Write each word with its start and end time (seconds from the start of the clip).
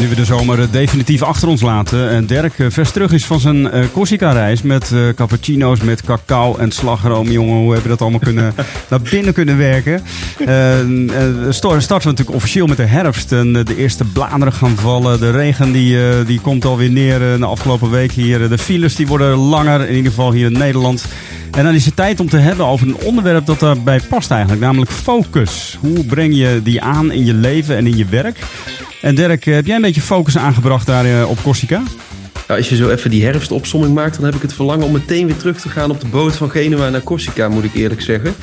Nu 0.00 0.08
we 0.08 0.14
de 0.14 0.24
zomer 0.24 0.60
eh, 0.60 0.66
definitief 0.70 1.22
achter 1.22 1.48
ons 1.48 1.60
laten 1.60 2.10
en 2.10 2.26
Dirk 2.26 2.58
eh, 2.58 2.66
vers 2.70 2.90
terug 2.90 3.12
is 3.12 3.24
van 3.24 3.40
zijn 3.40 3.70
eh, 3.70 3.84
Corsica-reis 3.92 4.62
met 4.62 4.92
eh, 4.92 5.00
cappuccino's, 5.14 5.80
met 5.80 6.02
cacao 6.02 6.56
en 6.56 6.70
slagroom. 6.72 7.30
Jongen, 7.30 7.54
hoe 7.56 7.64
hebben 7.64 7.82
we 7.82 7.88
dat 7.88 8.00
allemaal 8.00 8.18
kunnen, 8.20 8.54
naar 8.90 9.00
binnen 9.00 9.32
kunnen 9.34 9.56
werken? 9.58 10.02
Eh, 10.46 10.80
eh, 10.80 10.86
sto- 11.50 11.80
starten 11.80 12.06
we 12.08 12.10
natuurlijk 12.10 12.36
officieel 12.36 12.66
met 12.66 12.76
de 12.76 12.84
herfst 12.84 13.32
en 13.32 13.56
eh, 13.56 13.64
de 13.64 13.76
eerste 13.76 14.04
bladeren 14.04 14.52
gaan 14.52 14.76
vallen. 14.76 15.20
De 15.20 15.30
regen 15.30 15.72
die, 15.72 16.08
eh, 16.08 16.26
die 16.26 16.40
komt 16.40 16.64
alweer 16.64 16.90
neer 16.90 17.32
eh, 17.32 17.38
de 17.38 17.46
afgelopen 17.46 17.90
week 17.90 18.12
hier. 18.12 18.48
De 18.48 18.58
files 18.58 18.94
die 18.96 19.06
worden 19.06 19.36
langer, 19.36 19.80
in 19.88 19.96
ieder 19.96 20.10
geval 20.10 20.32
hier 20.32 20.46
in 20.46 20.58
Nederland. 20.58 21.04
En 21.50 21.64
dan 21.64 21.74
is 21.74 21.84
het 21.86 21.96
tijd 21.96 22.20
om 22.20 22.28
te 22.28 22.36
hebben 22.36 22.66
over 22.66 22.86
een 22.86 22.96
onderwerp 22.96 23.46
dat 23.46 23.60
daarbij 23.60 24.00
past 24.08 24.30
eigenlijk, 24.30 24.62
namelijk 24.62 24.90
focus. 24.90 25.78
Hoe 25.80 26.04
breng 26.04 26.34
je 26.36 26.60
die 26.62 26.82
aan 26.82 27.12
in 27.12 27.24
je 27.24 27.34
leven 27.34 27.76
en 27.76 27.86
in 27.86 27.96
je 27.96 28.04
werk? 28.04 28.38
En 29.00 29.14
Dirk, 29.14 29.44
heb 29.44 29.66
jij 29.66 29.76
een 29.76 29.82
beetje 29.82 30.00
focus 30.00 30.38
aangebracht 30.38 30.86
daar 30.86 31.04
eh, 31.04 31.30
op 31.30 31.42
Corsica? 31.42 31.82
Nou, 32.50 32.62
als 32.62 32.70
je 32.70 32.76
zo 32.76 32.90
even 32.90 33.10
die 33.10 33.24
herfstopsomming 33.24 33.94
maakt, 33.94 34.14
dan 34.14 34.24
heb 34.24 34.34
ik 34.34 34.42
het 34.42 34.52
verlangen 34.52 34.86
om 34.86 34.92
meteen 34.92 35.26
weer 35.26 35.36
terug 35.36 35.60
te 35.60 35.68
gaan 35.68 35.90
op 35.90 36.00
de 36.00 36.06
boot 36.06 36.36
van 36.36 36.50
Genua 36.50 36.88
naar 36.88 37.02
Corsica, 37.02 37.48
moet 37.48 37.64
ik 37.64 37.74
eerlijk 37.74 38.00
zeggen. 38.00 38.34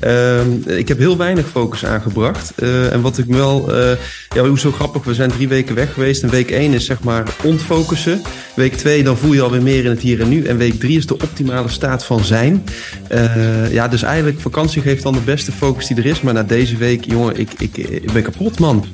Ehm, 0.00 0.50
ik 0.66 0.88
heb 0.88 0.98
heel 0.98 1.16
weinig 1.16 1.48
focus 1.48 1.84
aangebracht. 1.84 2.52
Eh, 2.56 2.92
en 2.92 3.00
wat 3.00 3.18
ik 3.18 3.24
wel, 3.24 3.74
eh 3.74 3.96
ja, 4.34 4.46
hoe 4.46 4.58
zo 4.58 4.72
grappig, 4.72 5.04
we 5.04 5.14
zijn 5.14 5.30
drie 5.30 5.48
weken 5.48 5.74
weg 5.74 5.92
geweest. 5.92 6.22
En 6.22 6.30
week 6.30 6.50
één 6.50 6.72
is 6.72 6.84
zeg 6.84 7.02
maar 7.02 7.24
ontfocussen. 7.42 8.22
Week 8.54 8.74
twee, 8.74 9.02
dan 9.02 9.16
voel 9.16 9.32
je 9.32 9.42
alweer 9.42 9.62
meer 9.62 9.84
in 9.84 9.90
het 9.90 10.00
hier 10.00 10.20
en 10.20 10.28
nu. 10.28 10.44
En 10.44 10.56
week 10.56 10.80
drie 10.80 10.96
is 10.96 11.06
de 11.06 11.14
optimale 11.14 11.68
staat 11.68 12.04
van 12.04 12.24
zijn. 12.24 12.64
Eh, 13.08 13.72
ja, 13.72 13.88
dus 13.88 14.02
eigenlijk, 14.02 14.40
vakantie 14.40 14.82
geeft 14.82 15.02
dan 15.02 15.12
de 15.12 15.20
beste 15.20 15.52
focus 15.52 15.86
die 15.86 15.96
er 15.96 16.06
is. 16.06 16.20
Maar 16.20 16.34
na 16.34 16.42
deze 16.42 16.76
week, 16.76 17.04
jongen, 17.04 17.36
ik, 17.36 17.50
ik 17.58 18.12
ben 18.12 18.22
kapot, 18.22 18.58
man. 18.58 18.84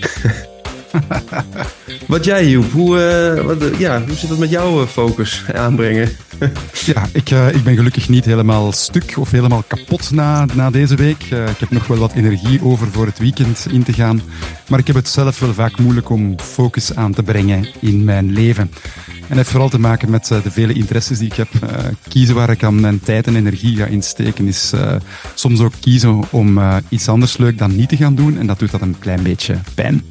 Wat 2.06 2.24
jij, 2.24 2.48
Joep? 2.48 2.72
Hoe, 2.72 3.00
eh, 3.00 3.44
wat, 3.44 3.62
eh, 3.62 3.78
ja, 3.78 4.02
hoe 4.06 4.16
zit 4.16 4.28
het 4.28 4.38
met 4.38 4.50
jouw 4.50 4.82
eh, 4.82 4.88
focus 4.88 5.42
aanbrengen? 5.54 6.08
Ja, 6.84 7.06
ik, 7.12 7.30
ik 7.30 7.64
ben 7.64 7.76
gelukkig 7.76 8.08
niet 8.08 8.24
helemaal 8.24 8.72
stuk 8.72 9.14
of 9.18 9.30
helemaal 9.30 9.64
kapot 9.66 10.10
na, 10.10 10.46
na 10.54 10.70
deze 10.70 10.94
week. 10.94 11.22
Ik 11.22 11.58
heb 11.58 11.70
nog 11.70 11.86
wel 11.86 11.98
wat 11.98 12.12
energie 12.12 12.62
over 12.62 12.86
voor 12.90 13.06
het 13.06 13.18
weekend 13.18 13.66
in 13.70 13.82
te 13.82 13.92
gaan. 13.92 14.22
Maar 14.68 14.78
ik 14.78 14.86
heb 14.86 14.96
het 14.96 15.08
zelf 15.08 15.38
wel 15.38 15.54
vaak 15.54 15.78
moeilijk 15.78 16.10
om 16.10 16.40
focus 16.40 16.94
aan 16.94 17.12
te 17.12 17.22
brengen 17.22 17.68
in 17.80 18.04
mijn 18.04 18.32
leven. 18.32 18.70
En 19.06 19.28
dat 19.28 19.36
heeft 19.36 19.50
vooral 19.50 19.68
te 19.68 19.80
maken 19.80 20.10
met 20.10 20.26
de 20.26 20.50
vele 20.50 20.72
interesses 20.72 21.18
die 21.18 21.30
ik 21.30 21.36
heb. 21.36 21.48
Kiezen 22.08 22.34
waar 22.34 22.50
ik 22.50 22.64
aan 22.64 22.80
mijn 22.80 23.00
tijd 23.00 23.26
en 23.26 23.36
energie 23.36 23.76
ga 23.76 23.86
insteken 23.86 24.46
is 24.46 24.72
soms 25.34 25.60
ook 25.60 25.74
kiezen 25.80 26.22
om 26.30 26.60
iets 26.88 27.08
anders 27.08 27.36
leuk 27.36 27.58
dan 27.58 27.76
niet 27.76 27.88
te 27.88 27.96
gaan 27.96 28.14
doen. 28.14 28.38
En 28.38 28.46
dat 28.46 28.58
doet 28.58 28.70
dat 28.70 28.80
een 28.80 28.98
klein 28.98 29.22
beetje 29.22 29.58
pijn. 29.74 30.02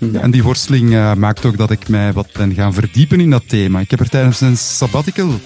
En 0.00 0.30
die 0.30 0.42
worsteling 0.42 0.94
eh, 0.94 1.14
maakt 1.14 1.44
ook 1.44 1.56
dat 1.56 1.70
ik 1.70 1.88
mij 1.88 2.12
wat 2.12 2.32
ben 2.32 2.54
gaan 2.54 2.74
verdiepen 2.74 3.20
in 3.20 3.30
dat 3.30 3.48
thema. 3.48 3.80
Ik 3.80 3.90
heb 3.90 4.00
er 4.00 4.08
tijdens 4.08 4.40
een 4.40 4.56
sabbatical 4.56 5.40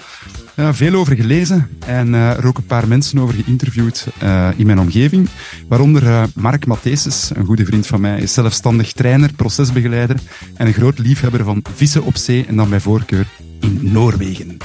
veel 0.55 0.93
over 0.93 1.15
gelezen 1.15 1.69
en 1.85 2.15
eh, 2.15 2.37
er 2.37 2.47
ook 2.47 2.57
een 2.57 2.65
paar 2.65 2.87
mensen 2.87 3.19
over 3.19 3.35
geïnterviewd 3.35 4.07
eh, 4.19 4.49
in 4.55 4.65
mijn 4.65 4.79
omgeving. 4.79 5.29
Waaronder 5.67 6.27
Mark 6.35 6.65
Mathesis, 6.65 7.31
een 7.33 7.45
goede 7.45 7.65
vriend 7.65 7.87
van 7.87 8.01
mij, 8.01 8.19
is 8.19 8.33
zelfstandig 8.33 8.91
trainer, 8.91 9.33
procesbegeleider 9.33 10.19
en 10.55 10.67
een 10.67 10.73
groot 10.73 10.99
liefhebber 10.99 11.43
van 11.43 11.63
vissen 11.75 12.03
op 12.03 12.15
zee 12.15 12.45
en 12.45 12.55
dan 12.55 12.69
bij 12.69 12.79
voorkeur 12.79 13.27
in 13.59 13.79
Noorwegen. 13.81 14.57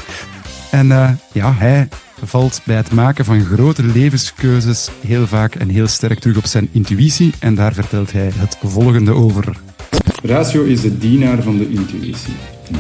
En 0.71 0.87
ja, 1.33 1.55
hij 1.55 1.89
valt 2.25 2.61
bij 2.65 2.77
het 2.77 2.93
maken 2.93 3.25
van 3.25 3.45
grote 3.45 3.83
levenskeuzes 3.83 4.91
heel 5.07 5.27
vaak 5.27 5.55
en 5.55 5.69
heel 5.69 5.87
sterk 5.87 6.19
terug 6.19 6.37
op 6.37 6.47
zijn 6.47 6.69
intuïtie 6.73 7.33
en 7.39 7.55
daar 7.55 7.75
vertelt 7.75 8.13
hij 8.13 8.31
het 8.35 8.59
volgende 8.63 9.13
over. 9.13 9.68
Ratio 10.23 10.65
is 10.65 10.81
de 10.81 10.99
dienaar 10.99 11.43
van 11.43 11.59
de 11.59 11.69
intuïtie. 11.69 12.35
Ja, 12.71 12.79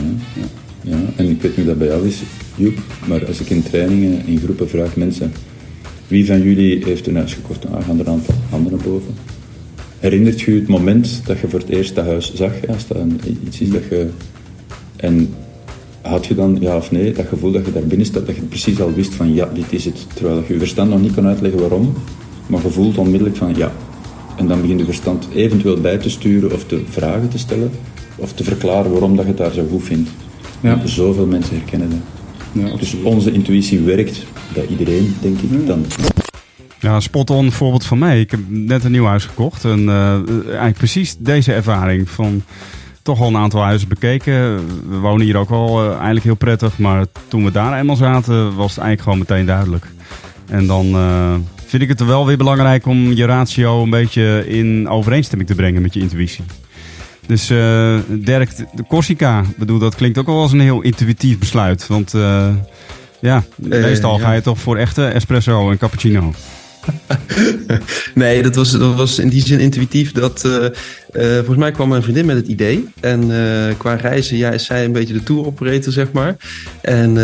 ja. 0.83 0.99
En 1.17 1.31
ik 1.31 1.43
weet 1.43 1.57
niet 1.57 1.67
dat 1.67 1.79
bij 1.79 1.87
jou 1.87 2.07
is, 2.07 2.23
Joep, 2.55 2.79
maar 3.07 3.27
als 3.27 3.41
ik 3.41 3.51
in 3.51 3.63
trainingen, 3.63 4.27
in 4.27 4.39
groepen 4.39 4.69
vraag 4.69 4.97
mensen, 4.97 5.33
wie 6.07 6.27
van 6.27 6.43
jullie 6.43 6.85
heeft 6.85 7.07
een 7.07 7.17
huis 7.17 7.35
gekocht? 7.35 7.69
Nou, 7.69 7.83
gaan 7.83 7.99
er 7.99 8.07
een 8.07 8.13
aantal 8.13 8.35
handen 8.51 8.81
boven. 8.85 9.15
Herinnert 9.99 10.41
je 10.41 10.51
het 10.55 10.69
moment 10.69 11.23
dat 11.27 11.39
je 11.39 11.49
voor 11.49 11.59
het 11.59 11.69
eerst 11.69 11.95
dat 11.95 12.05
huis 12.05 12.35
zag? 12.35 12.53
Als 12.69 12.87
dat 12.87 12.99
iets 13.45 13.61
is 13.61 13.71
dat 13.71 13.83
je... 13.91 14.09
En 14.97 15.35
had 16.03 16.27
je 16.27 16.35
dan, 16.35 16.57
ja 16.61 16.77
of 16.77 16.91
nee, 16.91 17.13
dat 17.13 17.27
gevoel 17.27 17.53
dat 17.53 17.67
je 17.67 17.73
daar 17.73 17.83
binnen 17.83 18.07
staat, 18.07 18.27
dat 18.27 18.37
je 18.37 18.43
precies 18.43 18.81
al 18.81 18.93
wist 18.93 19.15
van 19.15 19.35
ja, 19.35 19.49
dit 19.55 19.73
is 19.73 19.85
het. 19.85 20.07
Terwijl 20.15 20.45
je 20.47 20.53
je 20.53 20.59
verstand 20.59 20.91
nog 20.91 21.01
niet 21.01 21.15
kon 21.15 21.27
uitleggen 21.27 21.61
waarom, 21.61 21.93
maar 22.47 22.63
je 22.63 22.69
voelt 22.69 22.99
onmiddellijk 22.99 23.37
van 23.37 23.55
ja. 23.57 23.73
En 24.39 24.47
dan 24.47 24.61
begint 24.61 24.81
je 24.81 24.85
verstand 24.85 25.29
eventueel 25.35 25.81
bij 25.81 25.99
te 25.99 26.11
sturen 26.11 26.53
of 26.53 26.65
te 26.65 26.83
vragen 26.89 27.29
te 27.29 27.39
stellen, 27.39 27.71
of 28.17 28.33
te 28.33 28.45
verklaren 28.45 28.91
waarom 28.91 29.17
dat 29.17 29.25
je 29.25 29.31
het 29.31 29.41
daar 29.41 29.53
zo 29.53 29.67
goed 29.71 29.85
vindt. 29.85 30.11
Ja. 30.61 30.87
Zoveel 30.87 31.27
mensen 31.27 31.57
herkennen 31.57 31.91
dat. 31.91 31.99
Ja, 32.53 32.77
Dus 32.77 32.95
onze 33.03 33.33
intuïtie 33.33 33.81
werkt 33.81 34.25
bij 34.55 34.67
iedereen, 34.67 35.17
denk 35.21 35.39
ik 35.39 35.67
dan. 35.67 35.85
Ja, 36.81 37.01
spot-on 37.01 37.53
voorbeeld 37.53 37.85
van 37.85 37.99
mij. 37.99 38.21
Ik 38.21 38.31
heb 38.31 38.41
net 38.49 38.85
een 38.85 38.91
nieuw 38.91 39.05
huis 39.05 39.25
gekocht. 39.25 39.65
En 39.65 39.89
eh, 39.89 40.13
eigenlijk 40.47 40.77
precies 40.77 41.17
deze 41.19 41.53
ervaring 41.53 42.11
van 42.11 42.43
toch 43.03 43.21
al 43.21 43.29
een 43.29 43.37
aantal 43.37 43.63
huizen 43.63 43.89
bekeken. 43.89 44.57
We 44.89 44.97
wonen 44.97 45.27
hier 45.27 45.37
ook 45.37 45.49
wel 45.49 45.83
eh, 45.83 45.91
eigenlijk 45.91 46.25
heel 46.25 46.35
prettig. 46.35 46.79
Maar 46.79 47.07
toen 47.29 47.45
we 47.45 47.51
daar 47.51 47.79
eenmaal 47.79 47.97
zaten, 47.97 48.55
was 48.55 48.75
het 48.75 48.85
eigenlijk 48.85 49.01
gewoon 49.01 49.19
meteen 49.19 49.47
duidelijk. 49.47 49.87
En 50.47 50.67
dan 50.67 50.87
eh, 50.87 51.35
vind 51.69 51.83
ik 51.83 51.89
het 51.89 52.05
wel 52.05 52.27
weer 52.27 52.37
belangrijk 52.37 52.87
om 52.87 53.13
je 53.13 53.25
ratio 53.25 53.83
een 53.83 53.91
beetje 53.91 54.45
in 54.49 54.89
overeenstemming 54.89 55.49
te 55.49 55.57
brengen 55.57 55.83
met 55.83 55.95
je 55.95 56.01
intuïtie. 56.01 56.45
Dus 57.27 57.51
eh 57.51 57.99
Dirk, 58.07 58.57
de 58.57 58.85
Corsica, 58.89 59.45
bedoel, 59.57 59.79
dat 59.79 59.95
klinkt 59.95 60.19
ook 60.19 60.27
wel 60.27 60.41
als 60.41 60.53
een 60.53 60.61
heel 60.61 60.81
intuïtief 60.81 61.39
besluit. 61.39 61.87
Want 61.87 62.15
eh, 62.15 62.49
ja, 63.21 63.45
meestal 63.57 64.19
ja. 64.19 64.25
ga 64.25 64.33
je 64.33 64.41
toch 64.41 64.59
voor 64.59 64.77
echte 64.77 65.07
espresso 65.07 65.71
en 65.71 65.79
cappuccino. 65.79 66.33
Nee, 68.15 68.43
dat 68.43 68.55
was, 68.55 68.71
dat 68.71 68.95
was 68.95 69.19
in 69.19 69.29
die 69.29 69.47
zin 69.47 69.61
intuïtief. 69.61 70.13
Dat, 70.13 70.45
eh, 70.45 70.67
eh, 70.67 71.37
volgens 71.37 71.57
mij 71.57 71.71
kwam 71.71 71.89
mijn 71.89 72.03
vriendin 72.03 72.27
met 72.27 72.37
het 72.37 72.47
idee. 72.47 72.89
En 73.01 73.23
eh, 73.23 73.77
qua 73.77 73.95
reizen, 73.95 74.37
ja, 74.37 74.51
is 74.51 74.65
zij 74.65 74.85
een 74.85 74.93
beetje 74.93 75.13
de 75.13 75.23
tour 75.23 75.47
operator, 75.47 75.93
zeg 75.93 76.13
maar. 76.13 76.37
En 76.81 77.17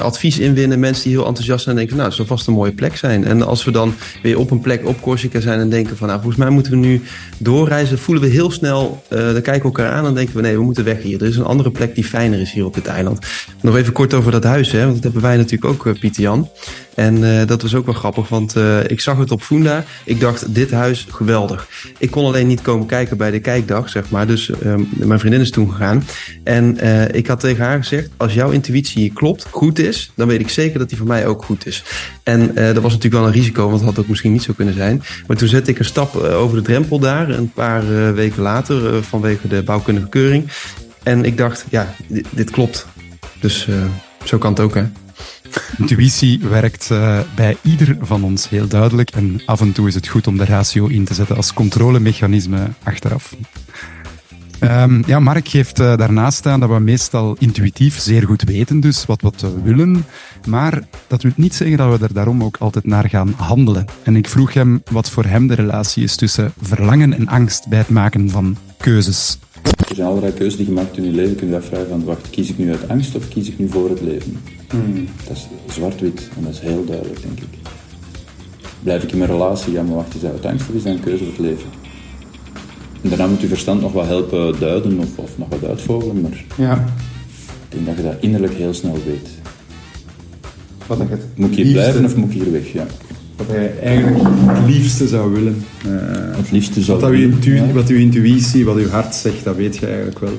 advies 0.00 0.38
inwinnen, 0.38 0.80
mensen 0.80 1.04
die 1.04 1.12
heel 1.12 1.26
enthousiast 1.26 1.64
zijn 1.64 1.74
en 1.74 1.80
denken, 1.80 1.96
nou, 1.96 2.08
het 2.08 2.18
zal 2.18 2.26
vast 2.26 2.46
een 2.46 2.54
mooie 2.54 2.72
plek 2.72 2.96
zijn. 2.96 3.24
En 3.24 3.42
als 3.42 3.64
we 3.64 3.70
dan 3.70 3.94
weer 4.22 4.38
op 4.38 4.50
een 4.50 4.60
plek 4.60 4.86
op 4.86 5.00
Corsica 5.00 5.40
zijn 5.40 5.60
en 5.60 5.70
denken 5.70 5.96
van, 5.96 6.06
nou, 6.06 6.20
volgens 6.20 6.42
mij 6.42 6.50
moeten 6.50 6.72
we 6.72 6.78
nu 6.78 7.02
doorreizen, 7.38 7.98
voelen 7.98 8.24
we 8.24 8.30
heel 8.30 8.50
snel, 8.50 9.02
dan 9.08 9.32
kijken 9.32 9.54
we 9.54 9.62
elkaar 9.62 9.92
aan 9.92 10.06
en 10.06 10.14
denken 10.14 10.36
we, 10.36 10.42
nee, 10.42 10.56
we 10.56 10.62
moeten 10.62 10.84
weg 10.84 11.02
hier. 11.02 11.22
Er 11.22 11.28
is 11.28 11.36
een 11.36 11.44
andere 11.44 11.70
plek 11.70 11.94
die 11.94 12.04
fijner 12.04 12.40
is 12.40 12.52
hier 12.52 12.64
op 12.64 12.74
dit 12.74 12.86
eiland. 12.86 13.26
Nog 13.60 13.76
even 13.76 13.92
kort 13.92 14.14
over 14.14 14.32
dat 14.32 14.44
huis, 14.44 14.72
hè, 14.72 14.80
want 14.80 14.94
dat 14.94 15.02
hebben 15.02 15.22
wij 15.22 15.36
natuurlijk 15.36 15.64
ook, 15.64 15.98
Pieter 16.00 16.22
Jan. 16.22 16.48
En 16.94 17.46
dat 17.46 17.62
was 17.62 17.74
ook 17.74 17.86
wel 17.86 17.94
grappig, 17.94 18.28
want 18.28 18.54
ik 18.86 19.00
zag 19.00 19.18
het 19.18 19.27
op 19.30 19.42
Funda. 19.42 19.84
Ik 20.04 20.20
dacht, 20.20 20.54
dit 20.54 20.70
huis, 20.70 21.06
geweldig. 21.10 21.68
Ik 21.98 22.10
kon 22.10 22.24
alleen 22.24 22.46
niet 22.46 22.62
komen 22.62 22.86
kijken 22.86 23.16
bij 23.16 23.30
de 23.30 23.40
kijkdag, 23.40 23.88
zeg 23.88 24.10
maar. 24.10 24.26
Dus 24.26 24.50
ehm, 24.50 24.82
mijn 24.90 25.20
vriendin 25.20 25.40
is 25.40 25.50
toen 25.50 25.70
gegaan. 25.70 26.04
En 26.44 26.78
eh, 26.78 27.14
ik 27.14 27.26
had 27.26 27.40
tegen 27.40 27.64
haar 27.64 27.78
gezegd, 27.78 28.10
als 28.16 28.34
jouw 28.34 28.50
intuïtie 28.50 29.12
klopt, 29.12 29.46
goed 29.50 29.78
is... 29.78 30.12
dan 30.14 30.28
weet 30.28 30.40
ik 30.40 30.48
zeker 30.48 30.78
dat 30.78 30.88
die 30.88 30.98
voor 30.98 31.06
mij 31.06 31.26
ook 31.26 31.44
goed 31.44 31.66
is. 31.66 31.84
En 32.22 32.56
eh, 32.56 32.64
dat 32.74 32.82
was 32.82 32.92
natuurlijk 32.92 33.22
wel 33.22 33.26
een 33.26 33.38
risico, 33.38 33.64
want 33.68 33.80
het 33.80 33.88
had 33.88 33.98
ook 33.98 34.08
misschien 34.08 34.32
niet 34.32 34.42
zo 34.42 34.52
kunnen 34.52 34.74
zijn. 34.74 35.02
Maar 35.26 35.36
toen 35.36 35.48
zette 35.48 35.70
ik 35.70 35.78
een 35.78 35.84
stap 35.84 36.24
eh, 36.24 36.36
over 36.36 36.56
de 36.56 36.62
drempel 36.62 36.98
daar, 36.98 37.28
een 37.28 37.52
paar 37.52 38.14
weken 38.14 38.42
later... 38.42 39.04
vanwege 39.04 39.48
de 39.48 39.62
bouwkundige 39.62 40.08
keuring. 40.08 40.48
En 41.02 41.24
ik 41.24 41.36
dacht, 41.36 41.64
ja, 41.70 41.94
dit, 42.06 42.26
dit 42.30 42.50
klopt. 42.50 42.86
Dus 43.40 43.68
zo 44.24 44.38
kan 44.38 44.50
het 44.50 44.60
ook, 44.60 44.74
hè. 44.74 44.84
Intuïtie 45.78 46.40
werkt 46.48 46.90
eh, 46.90 47.20
bij 47.34 47.56
ieder 47.62 47.96
van 48.00 48.24
ons 48.24 48.48
heel 48.48 48.68
duidelijk 48.68 49.10
en 49.10 49.40
af 49.46 49.60
en 49.60 49.72
toe 49.72 49.88
is 49.88 49.94
het 49.94 50.08
goed 50.08 50.26
om 50.26 50.36
de 50.36 50.44
ratio 50.44 50.86
in 50.86 51.04
te 51.04 51.14
zetten 51.14 51.36
als 51.36 51.52
controlemechanisme 51.52 52.68
achteraf. 52.82 53.34
Ehm, 54.58 55.02
ja, 55.06 55.20
Mark 55.20 55.48
geeft 55.48 55.80
eh, 55.80 55.96
daarnaast 55.96 56.46
aan 56.46 56.60
dat 56.60 56.68
we 56.68 56.78
meestal 56.78 57.36
intuïtief 57.38 57.98
zeer 57.98 58.22
goed 58.22 58.42
weten, 58.42 58.80
dus 58.80 59.06
wat, 59.06 59.22
wat 59.22 59.40
we 59.40 59.62
willen. 59.62 60.04
Maar 60.46 60.82
dat 61.06 61.22
wil 61.22 61.32
niet 61.36 61.54
zeggen 61.54 61.76
dat 61.76 61.98
we 61.98 62.04
er 62.04 62.12
daarom 62.12 62.44
ook 62.44 62.56
altijd 62.56 62.86
naar 62.86 63.08
gaan 63.08 63.34
handelen. 63.36 63.84
En 64.02 64.16
ik 64.16 64.28
vroeg 64.28 64.54
hem 64.54 64.82
wat 64.90 65.10
voor 65.10 65.24
hem 65.24 65.46
de 65.46 65.54
relatie 65.54 66.02
is 66.02 66.16
tussen 66.16 66.52
verlangen 66.60 67.12
en 67.12 67.28
angst 67.28 67.68
bij 67.68 67.78
het 67.78 67.88
maken 67.88 68.30
van 68.30 68.56
keuzes. 68.76 69.38
Er 69.62 69.94
zijn 69.94 70.08
allerlei 70.08 70.32
keuzes 70.32 70.56
die 70.56 70.66
je 70.66 70.72
maakt 70.72 70.96
in 70.96 71.04
je 71.04 71.10
leven. 71.10 71.36
Kun 71.36 71.48
je 71.48 71.56
afvragen 71.56 71.88
van, 71.88 72.04
wacht, 72.04 72.30
kies 72.30 72.48
ik 72.48 72.58
nu 72.58 72.70
uit 72.70 72.88
angst 72.88 73.14
of 73.14 73.28
kies 73.28 73.48
ik 73.48 73.58
nu 73.58 73.68
voor 73.68 73.88
het 73.90 74.00
leven? 74.00 74.38
Dat 75.26 75.36
is 75.36 75.46
zwart-wit 75.74 76.28
en 76.36 76.42
dat 76.44 76.52
is 76.52 76.58
heel 76.60 76.84
duidelijk, 76.84 77.22
denk 77.22 77.38
ik. 77.40 77.46
Blijf 78.82 79.02
ik 79.02 79.12
in 79.12 79.18
mijn 79.18 79.30
relatie? 79.30 79.72
Ja, 79.72 79.82
maar 79.82 79.94
wacht, 79.94 80.14
is 80.14 80.20
dat 80.20 80.30
uit 80.32 80.44
angst 80.46 80.66
is 80.72 80.82
dat 80.82 80.94
een 80.94 81.00
keuze 81.00 81.24
voor 81.24 81.32
het 81.32 81.42
leven? 81.42 81.68
En 83.02 83.08
daarna 83.08 83.26
moet 83.26 83.40
je 83.40 83.46
verstand 83.46 83.80
nog 83.80 83.92
wat 83.92 84.06
helpen 84.06 84.54
duiden 84.60 84.98
of, 84.98 85.06
of 85.18 85.30
nog 85.38 85.48
wat 85.48 85.64
uitvogelen, 85.64 86.20
maar 86.20 86.44
Ja. 86.56 86.74
ik 87.68 87.74
denk 87.74 87.86
dat 87.86 87.96
je 87.96 88.02
dat 88.02 88.16
innerlijk 88.20 88.54
heel 88.54 88.74
snel 88.74 88.96
weet. 89.06 89.28
Wat 90.86 91.00
ik 91.00 91.08
het 91.10 91.22
Moet 91.34 91.50
ik 91.50 91.56
hier 91.56 91.64
liefste- 91.64 91.80
blijven 91.80 92.04
of 92.04 92.16
moet 92.16 92.34
ik 92.34 92.42
hier 92.42 92.52
weg? 92.52 92.72
Ja. 92.72 92.86
Wat 93.36 93.46
hij 93.46 93.78
eigenlijk 93.82 94.26
het 94.46 94.66
liefste 94.74 95.08
zou 95.08 95.32
willen. 95.32 95.64
Eh, 95.84 96.36
Het 96.36 96.50
liefste 96.50 96.82
zou 96.82 97.00
wat, 97.00 97.10
dat 97.10 97.18
uw 97.18 97.26
ik- 97.26 97.32
intu- 97.32 97.54
ja. 97.54 97.72
wat 97.72 97.88
uw 97.88 97.96
intuïtie, 97.98 98.64
wat 98.64 98.76
uw 98.76 98.88
hart 98.88 99.14
zegt, 99.14 99.44
dat 99.44 99.56
weet 99.56 99.76
je 99.76 99.86
eigenlijk 99.86 100.18
wel. 100.18 100.38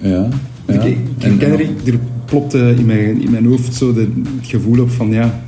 Ja. 0.00 0.28
ja. 0.66 0.74
Ik, 0.74 0.82
ik, 0.84 0.98
En- 1.24 1.38
ken 1.38 1.52
er, 1.52 1.60
er 1.60 1.98
plopte 2.34 2.74
in 2.78 2.86
mijn, 2.86 3.22
in 3.22 3.30
mijn 3.30 3.46
hoofd 3.46 3.74
zo 3.74 3.92
de, 3.92 4.00
het 4.40 4.46
gevoel 4.50 4.80
op 4.80 4.90
van 4.90 5.10
ja, 5.10 5.42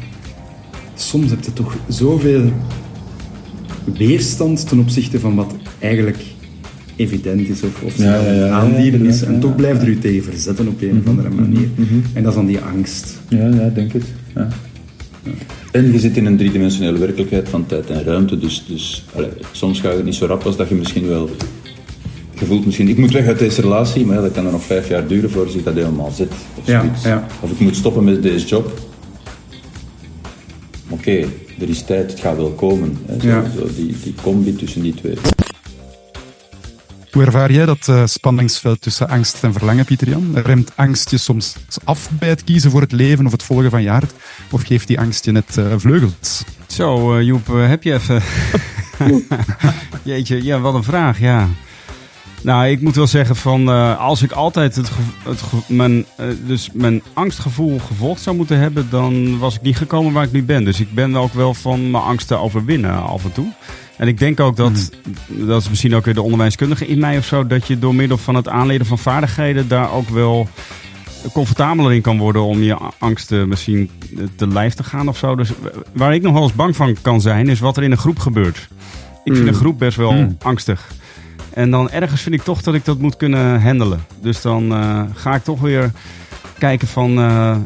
soms 0.95 1.31
heb 1.31 1.45
je 1.45 1.53
toch 1.53 1.77
zoveel 1.89 2.51
weerstand 3.97 4.69
ten 4.69 4.79
opzichte 4.79 5.21
van 5.21 5.35
wat 5.35 5.55
eigenlijk 5.79 6.19
evident 6.97 7.49
is 7.49 7.63
of, 7.63 7.83
of 7.83 7.97
Ja, 7.97 8.21
ja, 8.21 8.33
ja, 8.33 8.49
aandienen 8.49 9.03
ja, 9.03 9.09
is. 9.09 9.23
En 9.23 9.35
ja, 9.35 9.39
toch 9.39 9.57
blijft 9.57 9.81
ja. 9.81 9.87
er 9.87 9.93
u 9.93 9.99
tegen 9.99 10.23
verzetten 10.23 10.69
op 10.69 10.83
een 10.83 10.99
of 10.99 11.09
andere 11.09 11.31
manier. 11.31 11.69
En 12.13 12.23
dat 12.23 12.33
is 12.33 12.39
dan 12.39 12.47
die 12.47 12.61
angst. 12.61 13.21
Ja, 13.29 13.49
ja, 13.49 13.69
denk 13.69 13.93
het. 13.93 14.05
Ja. 14.35 14.49
En 15.73 15.93
je 15.93 15.99
zit 15.99 16.17
in 16.17 16.27
een 16.27 16.37
driedimensionele 16.37 16.99
werkelijkheid 16.99 17.49
van 17.49 17.67
tijd 17.67 17.91
en 17.91 18.05
ruimte, 18.05 18.39
dus, 18.39 18.65
dus 18.69 19.05
allee, 19.15 19.31
soms 19.53 19.81
gaat 19.81 19.95
het 19.95 20.05
niet 20.05 20.15
zo 20.15 20.27
rap 20.27 20.43
als 20.43 20.57
dat 20.57 20.69
je 20.69 20.75
misschien 20.75 21.07
wel... 21.07 21.31
Je 22.39 22.47
voelt 22.47 22.65
misschien, 22.65 22.89
ik 22.89 22.99
moet 22.99 23.13
weg 23.13 23.27
uit 23.27 23.39
deze 23.39 23.61
relatie, 23.61 24.07
maar 24.07 24.17
ja, 24.17 24.23
dat 24.23 24.33
kan 24.33 24.47
er 24.47 24.53
nog 24.53 24.63
vijf 24.63 24.89
jaar 24.89 25.07
duren 25.07 25.31
voor 25.31 25.49
zich 25.49 25.63
dat 25.63 25.75
helemaal 25.75 26.11
zit. 26.11 26.33
Of, 26.55 26.67
Ja, 26.67 27.27
of 27.41 27.51
ik 27.51 27.59
moet 27.61 27.77
stoppen 27.77 28.05
met 28.05 28.23
deze 28.23 28.47
job. 28.47 28.73
Oké, 30.89 31.11
er 31.61 31.69
is 31.69 31.83
tijd, 31.85 32.11
het 32.11 32.21
gaat 32.21 32.37
wel 32.37 32.51
komen. 32.51 32.99
Hè, 33.07 33.21
zo, 33.21 33.27
Ja. 33.29 33.45
zo 33.59 33.67
die, 33.77 33.97
die 34.03 34.15
combi 34.23 34.57
tussen 34.57 34.83
die 34.83 34.95
twee. 34.95 35.15
Hoe 37.11 37.25
ervaar 37.25 37.53
jij 37.53 37.67
dat 37.67 37.89
eh, 37.89 38.07
spanningsveld 38.07 38.81
tussen 38.81 39.09
angst 39.09 39.43
en 39.45 39.53
verlangen, 39.53 39.85
Pieter-Jan? 39.85 40.31
Remt 40.45 40.73
angst 40.75 41.11
je 41.11 41.19
soms 41.19 41.57
af 41.85 42.11
bij 42.19 42.29
het 42.29 42.45
kiezen 42.45 42.71
voor 42.71 42.81
het 42.81 42.93
leven 42.93 43.27
of 43.27 43.33
het 43.33 43.43
volgen 43.43 43.71
van 43.71 43.83
je 43.83 43.89
hart? 43.89 44.13
Of 44.51 44.63
geeft 44.63 44.87
die 44.87 45.01
angst 45.01 45.25
je 45.25 45.33
net 45.33 45.57
eh, 45.59 45.65
vleugels? 45.77 46.43
Zo, 46.67 47.17
eh, 47.17 47.23
Joep, 47.23 47.47
heb 47.47 47.83
je 47.83 47.93
even... 47.93 48.23
Jeetje, 50.03 50.45
ja, 50.45 50.61
wat 50.61 50.75
een 50.75 50.83
vraag, 50.83 51.21
ja. 51.21 51.49
Nou, 52.47 52.67
ik 52.67 52.81
moet 52.81 52.97
wel 52.97 53.07
zeggen 53.07 53.37
van, 53.37 53.71
eh, 53.71 54.01
als 54.01 54.23
ik 54.23 54.33
altijd 54.33 54.75
het, 54.77 54.91
mijn, 55.67 56.05
eh, 56.17 56.27
dus 56.47 56.71
mijn 56.73 57.03
angstgevoel 57.13 57.79
gevolgd 57.79 58.23
zou 58.23 58.37
moeten 58.37 58.59
hebben, 58.59 58.91
dan 58.91 59.39
was 59.39 59.55
ik 59.55 59.63
niet 59.63 59.77
gekomen 59.77 60.13
waar 60.13 60.25
ik 60.25 60.33
nu 60.33 60.43
ben. 60.43 60.65
Dus 60.65 60.81
ik 60.81 60.95
ben 60.95 61.17
ook 61.17 61.33
wel 61.33 61.55
van 61.55 61.91
mijn 61.91 62.05
angst 62.05 62.29
te 62.29 62.35
overwinnen 62.35 63.03
af 63.03 63.25
en 63.25 63.33
toe. 63.33 63.47
En 63.97 64.09
ik 64.09 64.19
denk 64.19 64.41
ook 64.41 64.57
dat, 64.57 64.91
dat 65.29 65.63
is 65.63 65.69
misschien 65.69 65.95
ook 65.95 66.05
weer 66.05 66.15
de 66.15 66.23
onderwijskundige 66.23 66.87
in 66.87 66.99
mij 66.99 67.19
of 67.19 67.25
zo, 67.25 67.47
dat 67.47 67.67
je 67.67 67.79
door 67.79 67.95
middel 67.95 68.19
van 68.19 68.35
het 68.35 68.49
aanleren 68.49 68.87
van 68.87 68.99
vaardigheden 68.99 69.69
daar 69.69 69.93
ook 69.93 70.09
wel 70.09 70.49
comfortabeler 71.33 71.93
in 71.93 72.03
kan 72.03 72.19
worden 72.19 72.43
om 72.43 72.63
je 72.63 72.77
angsten 72.99 73.49
misschien 73.49 73.91
te 74.37 74.49
lijf 74.49 74.75
te 74.75 74.85
gaan 74.85 75.09
of 75.09 75.17
zo. 75.17 75.35
Dus 75.35 75.51
waar 75.93 76.15
ik 76.15 76.23
nog 76.23 76.33
wel 76.33 76.43
eens 76.43 76.55
bang 76.55 76.77
van 76.77 76.97
kan 77.03 77.21
zijn, 77.21 77.49
is 77.49 77.61
wat 77.61 77.77
er 77.77 77.83
in 77.83 77.91
een 77.91 77.99
groep 77.99 78.19
gebeurt. 78.19 78.69
Ik 79.25 79.35
vind 79.35 79.49
een 79.49 79.55
groep 79.55 79.79
best 79.79 79.97
wel 79.97 80.37
angstig. 80.43 80.89
En 81.57 81.71
dan 81.71 81.91
ergens 81.91 82.21
vind 82.23 82.35
ik 82.35 82.43
toch 82.43 82.63
dat 82.63 82.75
ik 82.75 82.85
dat 82.85 82.99
moet 82.99 83.17
kunnen 83.17 83.63
handelen. 83.63 84.05
Dus 84.21 84.41
dan 84.41 84.73
eh, 84.73 85.03
ga 85.15 85.35
ik 85.35 85.45
toch 85.45 85.61
weer 85.61 85.93
kijken 86.59 86.89
van 86.89 87.19
eh, 87.19 87.51
eh, 87.51 87.57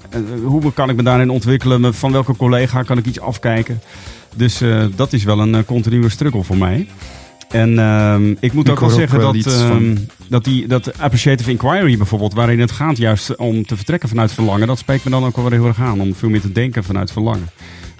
hoe 0.44 0.72
kan 0.72 0.90
ik 0.90 0.96
me 0.96 1.02
daarin 1.02 1.30
ontwikkelen. 1.30 1.94
Van 1.94 2.12
welke 2.12 2.36
collega 2.36 2.82
kan 2.82 2.98
ik 2.98 3.06
iets 3.06 3.20
afkijken. 3.20 3.80
Dus 4.36 4.62
dat 4.96 5.12
is 5.12 5.24
wel 5.24 5.40
een 5.40 5.64
continue 5.64 6.08
struggle 6.08 6.42
voor 6.42 6.56
mij. 6.56 6.88
En 7.48 7.78
ehm, 7.78 8.34
ik 8.40 8.52
moet 8.52 8.66
Ik 8.66 8.72
ook 8.72 8.80
wel 8.80 8.88
ook 8.88 8.94
zeggen 8.94 9.18
wel 9.18 9.32
dat, 9.32 9.46
ehm, 9.46 9.66
van- 9.68 9.98
dat, 10.28 10.44
die, 10.44 10.66
dat 10.66 10.98
appreciative 10.98 11.50
inquiry 11.50 11.96
bijvoorbeeld, 11.96 12.34
waarin 12.34 12.60
het 12.60 12.70
gaat 12.70 12.96
juist 12.96 13.36
om 13.36 13.66
te 13.66 13.76
vertrekken 13.76 14.08
vanuit 14.08 14.32
verlangen, 14.32 14.66
dat 14.66 14.78
spreekt 14.78 15.04
me 15.04 15.10
dan 15.10 15.24
ook 15.24 15.36
wel 15.36 15.50
heel 15.50 15.66
erg 15.66 15.80
aan. 15.80 16.00
Om 16.00 16.14
veel 16.14 16.28
meer 16.28 16.40
te 16.40 16.52
denken 16.52 16.84
vanuit 16.84 17.12
verlangen. 17.12 17.48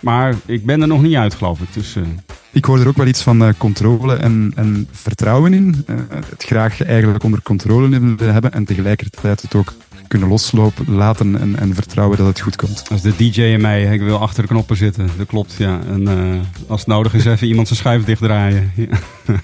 Maar 0.00 0.34
ik 0.46 0.64
ben 0.64 0.80
er 0.80 0.88
nog 0.88 1.02
niet 1.02 1.14
uit, 1.14 1.34
geloof 1.34 1.60
ik. 1.60 1.72
Dus, 1.72 1.96
eh, 1.96 2.02
Ik 2.50 2.64
hoor 2.64 2.80
er 2.80 2.88
ook 2.88 2.96
wel 2.96 3.06
iets 3.06 3.22
van 3.22 3.44
eh, 3.44 3.48
controle 3.58 4.14
en, 4.14 4.52
en 4.54 4.88
vertrouwen 4.92 5.54
in. 5.54 5.84
Eh, 5.86 5.96
het 6.28 6.44
graag 6.44 6.82
eigenlijk 6.82 7.24
onder 7.24 7.42
controle 7.42 7.88
willen 7.88 8.32
hebben 8.32 8.52
en 8.52 8.64
tegelijkertijd 8.64 9.42
het 9.42 9.54
ook 9.54 9.74
kunnen 10.10 10.28
loslopen, 10.28 10.94
laten 10.94 11.40
en, 11.40 11.58
en 11.58 11.74
vertrouwen 11.74 12.18
dat 12.18 12.26
het 12.26 12.40
goed 12.40 12.56
komt. 12.56 12.82
Als 12.90 13.02
de 13.02 13.16
DJ 13.16 13.40
in 13.40 13.60
mij, 13.60 13.82
ik 13.82 14.00
wil 14.00 14.18
achter 14.18 14.42
de 14.42 14.48
knoppen 14.48 14.76
zitten. 14.76 15.10
Dat 15.16 15.26
klopt, 15.26 15.54
ja. 15.58 15.80
En 15.88 16.08
eh, 16.08 16.68
als 16.68 16.80
het 16.80 16.88
nodig 16.88 17.14
is, 17.14 17.24
even 17.24 17.46
iemand 17.46 17.66
zijn 17.66 17.78
schuif 17.78 18.04
dichtdraaien. 18.04 18.72
Ja. 18.74 18.86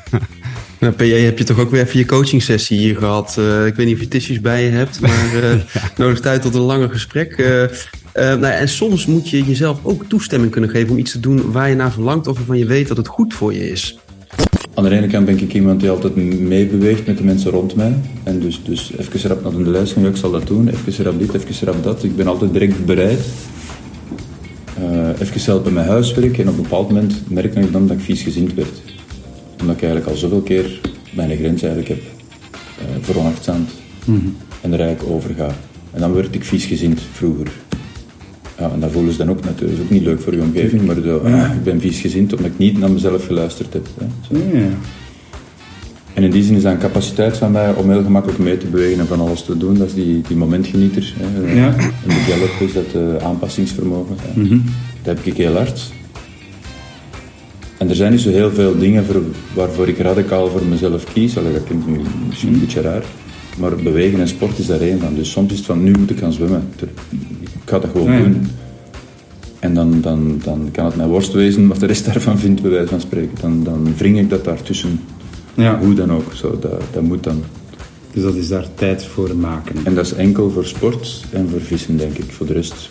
Nou, 0.79 0.93
PJ, 0.93 1.13
heb 1.13 1.39
je 1.39 1.45
toch 1.45 1.59
ook 1.59 1.71
weer 1.71 1.83
even 1.83 1.99
je 1.99 2.07
coaching 2.07 2.43
sessie 2.43 2.79
hier 2.79 2.97
gehad? 2.97 3.39
Eh, 3.39 3.67
ik 3.67 3.75
weet 3.75 3.87
niet 3.87 3.95
of 3.95 4.01
je 4.01 4.09
tissues 4.09 4.41
bij 4.41 4.65
je 4.65 4.71
hebt, 4.71 5.01
maar 5.01 5.35
eh 5.43 5.61
nodigt 5.97 6.27
uit 6.27 6.43
tot 6.43 6.55
een 6.55 6.61
langer 6.61 6.89
gesprek. 6.89 7.33
Eh, 7.33 7.65
nou 8.17 8.41
ja, 8.41 8.53
en 8.53 8.69
soms 8.69 9.07
moet 9.07 9.29
je 9.29 9.43
jezelf 9.43 9.79
ook 9.83 10.05
toestemming 10.09 10.53
kunnen 10.53 10.71
geven 10.71 10.91
om 10.91 10.99
iets 10.99 11.13
te 11.13 11.21
doen 11.21 11.53
waar 11.53 11.69
je 11.69 11.75
naar 11.75 11.93
verlangt 11.93 12.27
of 12.27 12.37
waarvan 12.37 12.59
je 12.59 12.67
weet 12.67 12.89
dat 12.89 12.97
het 12.97 13.07
goed 13.07 13.35
voor 13.35 13.53
je 13.53 13.71
is. 13.71 13.99
Aan 14.75 14.85
de 14.85 14.91
ene 14.91 15.07
kant 15.07 15.25
ben 15.27 15.39
ik 15.39 15.55
iemand 15.55 15.81
die 15.81 15.91
altijd 15.91 16.17
meebeweegt 16.41 17.07
met 17.07 17.19
de 17.19 17.25
mensen 17.25 17.51
rond 17.51 17.75
mij. 17.75 17.95
En 18.23 18.41
dus, 18.41 18.61
dus 18.65 18.93
even 18.97 19.29
rap 19.29 19.43
naar 19.43 19.65
de 19.65 19.71
lijst 19.71 19.93
gaan, 19.93 20.07
ik 20.07 20.17
zal 20.17 20.31
dat 20.31 20.47
doen. 20.47 20.69
Even 20.69 21.05
rap 21.05 21.19
dit, 21.19 21.35
even 21.35 21.67
rap 21.67 21.83
dat. 21.83 22.05
Ik 22.05 22.17
ben 22.17 22.27
altijd 22.27 22.53
direct 22.53 22.85
bereid. 22.85 23.21
Eh 24.79 25.21
even 25.21 25.41
helpen 25.45 25.73
met 25.73 25.87
huiswerk. 25.87 26.39
En 26.39 26.49
op 26.49 26.57
een 26.57 26.63
bepaald 26.63 26.89
moment 26.89 27.31
merkte 27.31 27.61
ik 27.61 27.73
dan 27.73 27.87
dat 27.87 27.97
ik 27.97 28.03
viesgezind 28.03 28.55
werd. 28.55 28.83
Omdat 29.61 29.77
ik 29.77 29.83
eigenlijk 29.83 30.11
al 30.11 30.17
zoveel 30.17 30.41
keer 30.41 30.81
mijn 31.15 31.37
grens 31.37 31.63
eigenlijk 31.63 31.89
heb 31.89 32.03
eh 32.79 32.85
veronachtzaamd. 33.01 33.71
En 34.61 34.73
er 34.73 34.81
eigenlijk 34.81 35.15
over 35.15 35.35
ga. 35.35 35.55
En 35.93 36.01
dan 36.01 36.13
werd 36.15 36.35
ik 36.35 36.45
viesgezind 36.45 37.01
vroeger. 37.13 37.49
Ja, 38.59 38.71
en 38.73 38.81
dat 38.81 38.91
voelen 38.91 39.13
ze 39.13 39.19
dan 39.19 39.31
ook 39.31 39.45
natuurlijk. 39.45 39.71
Dat 39.71 39.79
is 39.79 39.85
ook 39.85 39.91
niet 39.91 40.03
leuk 40.03 40.21
voor 40.21 40.35
je 40.35 40.41
omgeving, 40.41 40.83
maar 40.83 40.97
zo, 41.05 41.19
ah, 41.19 41.55
ik 41.55 41.65
ben 41.65 41.81
viesgezind 41.81 42.33
omdat 42.33 42.51
ik 42.51 42.59
niet 42.59 42.79
naar 42.79 42.91
mezelf 42.91 43.27
geluisterd 43.27 43.73
heb. 43.73 43.87
Hè. 43.99 44.07
Zo. 44.29 44.43
En 46.15 46.23
in 46.23 46.31
die 46.31 46.43
zin 46.43 46.57
is 46.57 46.63
dat 46.63 46.73
een 46.73 46.79
capaciteit 46.79 47.37
van 47.37 47.53
mij 47.53 47.75
om 47.75 47.91
heel 47.91 48.03
gemakkelijk 48.03 48.39
mee 48.39 48.59
te 48.59 48.67
bewegen 48.67 49.01
en 49.01 49.07
van 49.07 49.21
alles 49.21 49.43
te 49.43 49.57
doen. 49.57 49.75
Dat 49.75 49.87
is 49.87 49.95
die, 49.95 50.21
die 50.29 50.37
momentgenieter. 50.37 51.15
Hè. 51.17 51.55
Ja. 51.55 51.75
En 51.77 52.09
de 52.09 52.15
Gallup 52.15 52.61
is 52.61 52.73
dat 52.73 52.95
eh, 52.95 53.27
aanpassingsvermogen. 53.27 54.17
Hè. 54.21 54.49
Dat 55.03 55.17
heb 55.17 55.25
ik 55.25 55.37
heel 55.37 55.55
hard. 55.55 55.93
En 57.79 57.89
er 57.89 57.95
zijn 57.95 58.13
niet 58.13 58.21
zo 58.21 58.31
heel 58.31 58.51
veel 58.51 58.79
dingen 58.79 59.05
voor, 59.05 59.23
waarvoor 59.55 59.89
ik 59.89 59.99
radicaal 59.99 60.49
voor 60.49 60.65
mezelf 60.65 61.13
kies. 61.13 61.39
Allee, 61.39 61.53
dat 61.53 61.65
klinkt 61.65 61.87
nu 61.87 62.01
misschien 62.29 62.53
een 62.53 62.61
beetje 62.61 62.81
raar. 62.81 63.05
Maar 63.59 63.77
bewegen 63.77 64.21
en 64.21 64.29
sport 64.29 64.59
is 64.59 64.67
daar 64.67 64.81
één 64.81 65.01
van. 65.01 65.15
Dus 65.15 65.31
soms 65.31 65.53
is 65.53 65.57
het 65.57 65.67
van, 65.67 65.83
nu 65.83 65.93
moet 65.99 66.11
ik 66.11 66.19
gaan 66.19 66.33
zwemmen. 66.33 66.69
Ik 67.67 67.73
ga 67.73 67.79
dat 67.79 67.91
gewoon 67.91 68.17
doen. 68.23 68.47
En 69.59 69.75
dan, 69.75 70.01
dan, 70.01 70.41
dan 70.45 70.69
kan 70.73 70.85
het 70.85 70.97
mijn 70.97 71.09
worst 71.09 71.33
wezen 71.33 71.67
wat 71.69 71.81
de 71.81 71.87
rest 71.87 72.05
daarvan 72.05 72.39
vindt, 72.39 72.63
bij 72.63 72.71
wijze 72.71 72.89
van 72.89 73.01
spreken. 73.01 73.37
Dan, 73.41 73.65
dan 73.65 73.95
wring 73.97 74.19
ik 74.19 74.31
dat 74.31 74.45
daartussen. 74.45 75.01
Ja. 75.55 75.79
Hoe 75.79 75.95
dan 75.95 76.13
ook. 76.13 76.33
Zo, 76.35 76.59
dat, 76.59 76.83
dat 76.93 77.03
moet 77.03 77.23
dan. 77.25 77.43
Dus 78.13 78.23
dat 78.23 78.35
is 78.35 78.49
daar 78.49 78.67
tijd 78.75 79.05
voor 79.05 79.37
maken. 79.37 79.77
En 79.85 79.95
dat 79.95 80.07
is 80.07 80.13
enkel 80.13 80.51
voor 80.51 80.65
sport 80.67 81.25
en 81.31 81.49
voor 81.51 81.61
vissen, 81.61 81.97
denk 81.97 82.19
ik. 82.19 82.33
Voor 82.33 82.47
de 82.47 82.53
rest... 82.53 82.91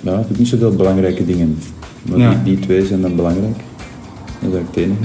Ja, 0.00 0.18
ik 0.18 0.28
heb 0.28 0.38
niet 0.38 0.48
zoveel 0.48 0.72
belangrijke 0.74 1.24
dingen. 1.26 1.58
Maar 2.02 2.18
Ja. 2.18 2.40
die, 2.44 2.54
die 2.56 2.66
twee 2.66 2.86
zijn 2.86 3.00
dan 3.00 3.16
belangrijk. 3.16 3.56
Dat 3.56 4.50
is 4.50 4.54
eigenlijk 4.56 4.66
het 4.74 4.84
enige. 4.84 5.04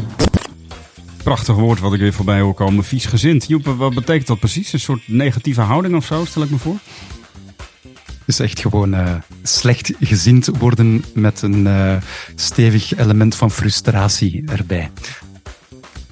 Prachtig 1.23 1.55
woord 1.55 1.79
wat 1.79 1.93
ik 1.93 1.99
weer 1.99 2.13
voorbij 2.13 2.39
hoor 2.39 2.53
komen. 2.53 2.83
Viesgezind. 2.83 3.45
Joep, 3.47 3.65
wat 3.65 3.93
betekent 3.93 4.27
dat 4.27 4.39
precies? 4.39 4.73
Een 4.73 4.79
soort 4.79 5.01
negatieve 5.07 5.61
houding 5.61 5.95
of 5.95 6.05
zo, 6.05 6.25
stel 6.25 6.43
ik 6.43 6.49
me 6.49 6.57
voor? 6.57 6.75
Dus 8.29 8.39
echt 8.39 8.59
gewoon 8.59 8.93
eh, 8.93 9.15
slecht 9.43 9.91
gezind 9.99 10.49
worden 10.57 11.03
met 11.13 11.41
een 11.41 11.67
eh, 11.67 11.95
stevig 12.35 12.97
element 12.97 13.35
van 13.35 13.51
frustratie 13.51 14.43
erbij. 14.45 14.89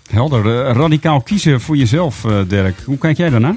Helder. 0.10 0.66
Eh, 0.66 0.76
radicaal 0.76 1.22
kiezen 1.22 1.62
voor 1.62 1.78
jezelf, 1.78 2.26
Dirk. 2.48 2.80
Hoe 2.86 2.98
kijk 2.98 3.18
jij 3.18 3.30
daarna? 3.30 3.56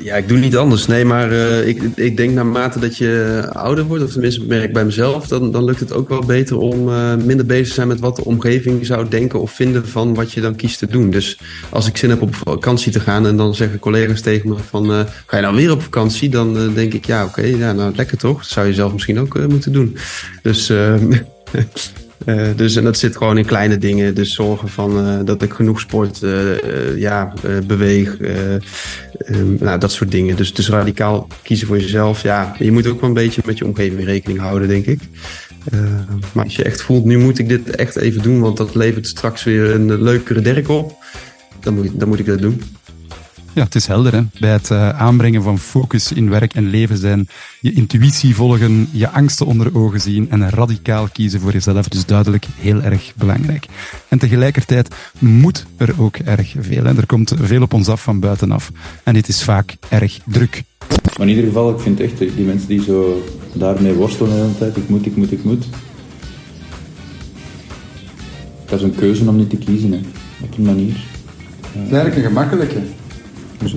Ja, 0.00 0.16
ik 0.16 0.28
doe 0.28 0.38
niet 0.38 0.56
anders. 0.56 0.86
Nee, 0.86 1.04
maar 1.04 1.32
eh, 1.32 1.68
ik, 1.68 1.82
ik 1.94 2.16
denk 2.16 2.32
naarmate 2.32 2.78
dat 2.78 2.96
je 2.96 3.42
ouder 3.52 3.84
wordt, 3.84 4.04
of 4.04 4.12
tenminste 4.12 4.44
merk 4.44 4.72
bij 4.72 4.84
mezelf, 4.84 5.26
dan, 5.26 5.52
dan 5.52 5.64
lukt 5.64 5.80
het 5.80 5.92
ook 5.92 6.08
wel 6.08 6.24
beter 6.24 6.58
om 6.58 6.88
eh, 6.88 7.14
minder 7.16 7.46
bezig 7.46 7.68
te 7.68 7.74
zijn 7.74 7.88
met 7.88 8.00
wat 8.00 8.16
de 8.16 8.24
omgeving 8.24 8.86
zou 8.86 9.08
denken 9.08 9.40
of 9.40 9.52
vinden 9.52 9.88
van 9.88 10.14
wat 10.14 10.32
je 10.32 10.40
dan 10.40 10.56
kiest 10.56 10.78
te 10.78 10.86
doen. 10.86 11.10
Dus 11.10 11.38
als 11.70 11.86
ik 11.86 11.96
zin 11.96 12.10
heb 12.10 12.22
op 12.22 12.34
vakantie 12.34 12.92
te 12.92 13.00
gaan 13.00 13.26
en 13.26 13.36
dan 13.36 13.54
zeggen 13.54 13.78
collega's 13.78 14.20
tegen 14.20 14.48
me 14.48 14.56
van 14.68 14.92
eh, 14.92 15.00
ga 15.26 15.36
je 15.36 15.42
nou 15.42 15.56
weer 15.56 15.70
op 15.70 15.82
vakantie? 15.82 16.28
Dan 16.28 16.74
denk 16.74 16.94
ik 16.94 17.06
ja, 17.06 17.24
oké, 17.24 17.42
ja, 17.42 17.72
nou 17.72 17.92
lekker 17.96 18.18
toch? 18.18 18.38
Dat 18.38 18.50
zou 18.50 18.66
je 18.66 18.74
zelf 18.74 18.92
misschien 18.92 19.20
ook 19.20 19.48
moeten 19.48 19.72
doen. 19.72 19.96
Dus 20.42 20.72
eh, 22.24 22.48
dus 22.56 22.76
en 22.76 22.84
dat 22.84 22.98
zit 22.98 23.16
gewoon 23.16 23.38
in 23.38 23.44
kleine 23.44 23.78
dingen. 23.78 24.14
Dus 24.14 24.34
zorgen 24.34 24.68
van 24.68 24.98
eh, 25.06 25.18
dat 25.24 25.42
ik 25.42 25.52
genoeg 25.52 25.80
sport, 25.80 26.22
eh, 26.22 26.96
ja, 26.96 27.32
beweeg. 27.66 28.16
eh, 28.16 28.54
ehm, 28.54 29.54
nou, 29.60 29.78
dat 29.78 29.92
soort 29.92 30.10
dingen. 30.10 30.36
Dus, 30.36 30.54
dus 30.54 30.68
radicaal 30.68 31.28
kiezen 31.42 31.66
voor 31.66 31.78
jezelf. 31.78 32.22
Ja, 32.22 32.56
je 32.58 32.72
moet 32.72 32.86
ook 32.86 33.00
wel 33.00 33.08
een 33.08 33.14
beetje 33.14 33.42
met 33.44 33.58
je 33.58 33.64
omgeving 33.64 34.04
rekening 34.04 34.40
houden, 34.40 34.68
denk 34.68 34.86
ik. 34.86 35.00
Maar 36.32 36.44
als 36.44 36.56
je 36.56 36.64
echt 36.64 36.82
voelt, 36.82 37.04
nu 37.04 37.18
moet 37.18 37.38
ik 37.38 37.48
dit 37.48 37.76
echt 37.76 37.96
even 37.96 38.22
doen, 38.22 38.40
want 38.40 38.56
dat 38.56 38.74
levert 38.74 39.06
straks 39.06 39.44
weer 39.44 39.70
een 39.74 40.02
leukere 40.02 40.40
derk 40.40 40.68
op, 40.68 41.04
dan 41.60 41.74
moet, 41.74 42.00
dan 42.00 42.08
moet 42.08 42.18
ik 42.18 42.26
dat 42.26 42.40
doen. 42.40 42.62
Ja, 43.54 43.62
het 43.62 43.74
is 43.74 43.86
helder. 43.86 44.12
Hè? 44.12 44.22
Bij 44.40 44.50
het 44.50 44.70
uh, 44.70 44.88
aanbrengen 44.88 45.42
van 45.42 45.58
focus 45.58 46.12
in 46.12 46.30
werk 46.30 46.54
en 46.54 46.66
leven 46.66 46.98
zijn, 46.98 47.28
je 47.60 47.72
intuïtie 47.72 48.34
volgen, 48.34 48.88
je 48.90 49.10
angsten 49.10 49.46
onder 49.46 49.76
ogen 49.76 50.00
zien 50.00 50.30
en 50.30 50.50
radicaal 50.50 51.08
kiezen 51.12 51.40
voor 51.40 51.52
jezelf. 51.52 51.88
Dus 51.88 52.06
duidelijk 52.06 52.46
heel 52.56 52.82
erg 52.82 53.12
belangrijk. 53.16 53.66
En 54.08 54.18
tegelijkertijd 54.18 54.94
moet 55.18 55.66
er 55.76 55.94
ook 55.98 56.16
erg 56.16 56.54
veel. 56.58 56.84
Hè? 56.84 56.96
Er 56.96 57.06
komt 57.06 57.34
veel 57.40 57.62
op 57.62 57.72
ons 57.72 57.88
af 57.88 58.02
van 58.02 58.20
buitenaf. 58.20 58.70
En 59.02 59.14
dit 59.14 59.28
is 59.28 59.42
vaak 59.42 59.76
erg 59.88 60.18
druk. 60.26 60.62
Maar 60.88 61.26
in 61.26 61.28
ieder 61.28 61.44
geval, 61.44 61.70
ik 61.70 61.80
vind 61.80 62.00
echt 62.00 62.18
die 62.18 62.44
mensen 62.44 62.68
die 62.68 62.82
zo 62.82 63.24
daarmee 63.52 63.92
worstelen 63.92 64.30
de 64.30 64.36
hele 64.36 64.58
tijd, 64.58 64.76
ik 64.76 64.88
moet, 64.88 65.06
ik 65.06 65.16
moet, 65.16 65.32
ik 65.32 65.44
moet. 65.44 65.64
Dat 68.66 68.78
is 68.78 68.84
een 68.84 68.94
keuze 68.94 69.28
om 69.28 69.36
niet 69.36 69.50
te 69.50 69.56
kiezen, 69.56 69.92
hè. 69.92 70.00
op 70.42 70.56
een 70.56 70.64
manier. 70.64 70.96
Het 71.72 71.86
is 71.86 71.92
eigenlijk 71.92 72.16
een 72.16 72.22
gemakkelijke. 72.22 72.80
Zo. 73.58 73.76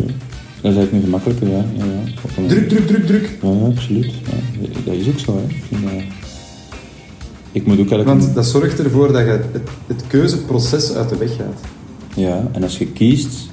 Dat 0.62 0.72
is 0.72 0.78
eigenlijk 0.78 0.92
een 0.92 1.02
gemakkelijke, 1.02 1.50
ja. 1.50 1.66
ja, 1.78 1.86
ja. 1.86 2.48
Druk, 2.48 2.70
druk, 2.70 2.88
druk, 2.88 3.06
druk. 3.06 3.38
Ja, 3.42 3.50
ja 3.50 3.66
absoluut. 3.66 4.06
Ja. 4.06 4.68
Dat 4.86 4.94
is 4.94 5.08
ook 5.08 5.20
zo, 5.20 5.36
hè. 5.36 5.54
Ik, 5.56 5.64
vind, 5.68 5.84
uh... 5.84 6.04
ik 7.52 7.66
moet 7.66 7.80
ook 7.80 7.90
eigenlijk... 7.90 8.20
Want 8.20 8.36
dat 8.36 8.46
zorgt 8.46 8.80
ervoor 8.80 9.12
dat 9.12 9.26
je 9.26 9.32
het, 9.32 9.70
het 9.88 10.04
keuzeproces 10.08 10.94
uit 10.94 11.10
de 11.10 11.18
weg 11.18 11.36
gaat. 11.36 11.60
Ja, 12.16 12.48
en 12.52 12.64
als 12.64 12.78
je 12.78 12.88
kiest, 12.88 13.50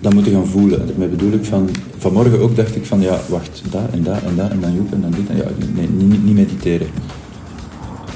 dan 0.00 0.14
moet 0.14 0.24
je 0.24 0.30
gaan 0.30 0.46
voelen. 0.46 0.86
Daarmee 0.86 1.08
bedoel 1.08 1.32
ik 1.32 1.44
van... 1.44 1.70
Vanmorgen 1.98 2.40
ook 2.40 2.56
dacht 2.56 2.76
ik 2.76 2.86
van, 2.86 3.00
ja, 3.00 3.20
wacht, 3.28 3.62
daar 3.70 3.92
en 3.92 4.02
daar 4.02 4.22
en 4.24 4.36
daar 4.36 4.50
en 4.50 4.60
dan 4.60 4.74
Joep 4.74 4.92
en 4.92 5.00
dan 5.00 5.10
dit. 5.10 5.28
En 5.28 5.36
ja, 5.36 5.44
nee, 5.74 5.88
niet, 5.88 6.24
niet 6.24 6.34
mediteren. 6.34 6.86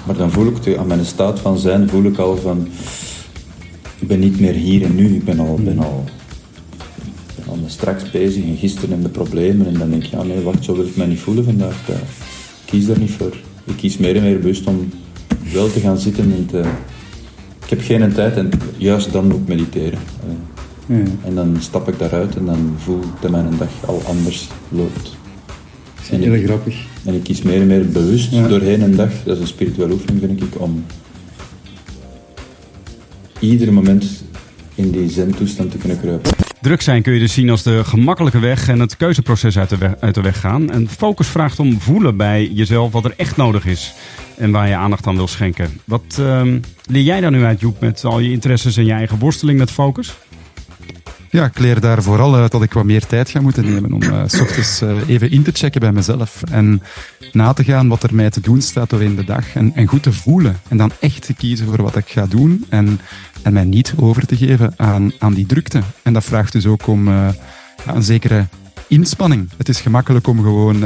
Maar 0.07 0.17
dan 0.17 0.31
voel 0.31 0.47
ik, 0.47 0.77
aan 0.77 0.87
mijn 0.87 1.05
staat 1.05 1.41
van 1.41 1.59
zijn, 1.59 1.89
voel 1.89 2.05
ik 2.05 2.19
al 2.19 2.37
van... 2.37 2.69
Ik 4.09 4.17
ben 4.19 4.29
niet 4.29 4.41
meer 4.41 4.53
hier 4.53 4.83
en 4.83 4.95
nu, 4.95 5.15
ik 5.15 5.25
ben 5.25 5.39
al, 5.41 5.59
ben 5.63 5.79
al, 5.79 6.05
ben 7.37 7.49
al 7.49 7.59
straks 7.67 8.11
bezig 8.11 8.45
en 8.45 8.57
gisteren 8.57 8.93
en 8.93 9.03
de 9.03 9.09
problemen. 9.09 9.67
En 9.67 9.75
dan 9.75 9.91
denk 9.91 10.05
ik, 10.05 10.11
ja 10.11 10.23
nee, 10.23 10.41
wacht, 10.41 10.65
zo 10.65 10.75
wil 10.75 10.87
ik 10.87 10.97
mij 10.97 11.07
niet 11.07 11.19
voelen 11.19 11.45
vandaag. 11.45 11.89
Ik 11.89 11.95
kies 12.65 12.87
daar 12.87 12.99
niet 12.99 13.11
voor. 13.11 13.37
Ik 13.65 13.77
kies 13.77 13.97
meer 13.97 14.17
en 14.17 14.23
meer 14.23 14.39
bewust 14.39 14.67
om 14.67 14.91
wel 15.53 15.71
te 15.71 15.81
gaan 15.81 15.99
zitten 15.99 16.33
en 16.33 16.47
te... 16.47 16.59
Ik 17.65 17.71
heb 17.71 17.81
geen 17.81 18.13
tijd 18.13 18.37
en 18.37 18.51
juist 18.77 19.13
dan 19.13 19.27
moet 19.27 19.41
ik 19.41 19.49
mediteren. 19.49 19.99
Ja. 20.87 21.03
En 21.25 21.35
dan 21.35 21.57
stap 21.61 21.89
ik 21.89 21.99
daaruit 21.99 22.37
en 22.37 22.47
dan 22.47 22.75
voel 22.77 22.99
ik 22.99 23.21
dat 23.21 23.31
mijn 23.31 23.55
dag 23.59 23.71
al 23.87 24.03
anders 24.07 24.49
loopt. 24.69 25.17
En 26.11 26.21
heel 26.21 26.43
grappig. 26.45 26.87
En 27.05 27.15
ik 27.15 27.23
kies 27.23 27.43
meer 27.43 27.61
en 27.61 27.67
meer 27.67 27.89
bewust 27.89 28.33
Ja. 28.33 28.49
doorheen 28.49 28.83
een 28.83 28.97
dag, 28.97 29.11
dat 29.25 29.35
is 29.35 29.43
een 29.43 29.49
spirituele 29.49 29.93
oefening 29.93 30.21
vind 30.21 30.43
ik, 30.43 30.61
om 30.61 30.85
ieder 33.41 33.73
moment 33.73 34.25
in 34.75 34.91
die 34.91 35.11
zen-toestand 35.11 35.71
te 35.71 35.79
kunnen 35.79 36.01
kruipen. 36.01 36.31
Druk 36.61 36.81
zijn 36.81 37.03
kun 37.03 37.13
je 37.13 37.19
dus 37.19 37.33
zien 37.33 37.51
als 37.51 37.63
de 37.63 37.85
gemakkelijke 37.85 38.39
weg 38.39 38.69
en 38.69 38.81
het 38.81 38.97
keuzeproces 38.97 39.59
uit 39.59 40.15
de 40.15 40.21
weg, 40.23 40.41
gaan. 40.41 40.71
En 40.71 40.89
focus 40.89 41.27
vraagt 41.27 41.61
om 41.61 41.81
voelen 41.81 42.17
bij 42.17 42.51
jezelf 42.53 42.93
wat 42.93 43.05
er 43.05 43.15
echt 43.17 43.37
nodig 43.37 43.67
is 43.67 43.95
en 44.37 44.51
waar 44.51 44.69
je 44.69 44.75
aandacht 44.75 45.07
aan 45.07 45.17
wil 45.17 45.29
schenken. 45.29 45.81
Wat 45.85 46.17
ehm, 46.19 46.59
leer 46.87 47.03
jij 47.03 47.21
daar 47.21 47.31
nu 47.31 47.45
uit, 47.45 47.61
Joep, 47.61 47.81
met 47.81 48.05
al 48.05 48.19
je 48.19 48.31
interesses 48.31 48.77
en 48.77 48.85
je 48.85 48.93
eigen 48.93 49.19
worsteling 49.19 49.59
met 49.59 49.71
focus? 49.71 50.17
Ja, 51.31 51.45
ik 51.45 51.59
leer 51.59 51.81
daar 51.81 52.03
vooral 52.03 52.35
uit 52.35 52.53
dat 52.53 52.63
ik 52.63 52.73
wat 52.73 52.85
meer 52.85 53.07
tijd 53.07 53.31
ga 53.31 53.41
moeten 53.41 53.65
nemen 53.65 53.93
om 53.93 54.03
uh, 54.03 54.23
s 54.27 54.41
ochtends 54.41 54.83
uh, 54.83 55.09
even 55.09 55.31
in 55.31 55.43
te 55.43 55.51
checken 55.55 55.81
bij 55.81 55.93
mezelf. 55.93 56.43
En 56.51 56.83
na 57.33 57.53
te 57.53 57.65
gaan 57.65 57.89
wat 57.89 58.03
er 58.03 58.15
mij 58.15 58.31
te 58.31 58.41
doen 58.41 58.61
staat 58.61 58.91
doorheen 58.91 59.17
de 59.17 59.25
dag. 59.25 59.55
En, 59.55 59.75
en 59.75 59.87
goed 59.87 60.03
te 60.03 60.13
voelen. 60.13 60.57
En 60.69 60.77
dan 60.77 60.93
echt 61.01 61.23
te 61.23 61.35
kiezen 61.35 61.67
voor 61.67 61.83
wat 61.83 61.97
ik 61.97 62.09
ga 62.09 62.27
doen. 62.27 62.67
En, 62.69 63.01
en 63.43 63.53
mij 63.53 63.65
niet 63.65 63.93
over 63.97 64.27
te 64.27 64.37
geven 64.37 64.75
aan, 64.77 65.13
aan 65.19 65.35
die 65.35 65.47
drukte. 65.47 65.83
En 66.03 66.13
dat 66.13 66.25
vraagt 66.25 66.53
dus 66.53 66.67
ook 66.67 66.87
om 66.87 67.09
een 67.87 68.03
zekere 68.03 68.47
inspanning. 68.87 69.49
Het 69.57 69.69
is 69.69 69.81
gemakkelijk 69.81 70.27
om 70.27 70.43
gewoon 70.43 70.81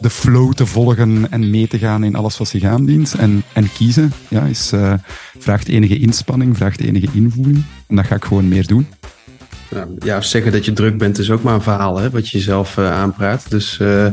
de 0.00 0.10
flow 0.10 0.52
te 0.52 0.66
volgen 0.66 1.30
en 1.30 1.50
mee 1.50 1.68
te 1.68 1.78
gaan 1.78 2.04
in 2.04 2.14
alles 2.14 2.38
wat 2.38 2.48
zich 2.48 2.64
aandient. 2.64 3.14
En, 3.14 3.42
en 3.52 3.72
kiezen 3.72 4.12
ja, 4.28 4.42
is, 4.42 4.72
vraagt 5.38 5.68
enige 5.68 5.98
inspanning, 5.98 6.56
vraagt 6.56 6.80
enige 6.80 7.08
invoeling. 7.12 7.62
En 7.86 7.96
dat 7.96 8.06
ga 8.06 8.14
ik 8.14 8.24
gewoon 8.24 8.48
meer 8.48 8.66
doen. 8.66 8.86
Nou, 9.74 9.88
ja, 9.98 10.20
zeggen 10.20 10.52
dat 10.52 10.64
je 10.64 10.72
druk 10.72 10.98
bent 10.98 11.18
is 11.18 11.30
ook 11.30 11.42
maar 11.42 11.54
een 11.54 11.62
verhaal, 11.62 11.98
hè, 11.98 12.10
wat 12.10 12.28
je 12.28 12.40
zelf 12.40 12.76
uh, 12.76 12.92
aanpraat. 12.92 13.50
Dus 13.50 13.78
uh, 13.82 14.06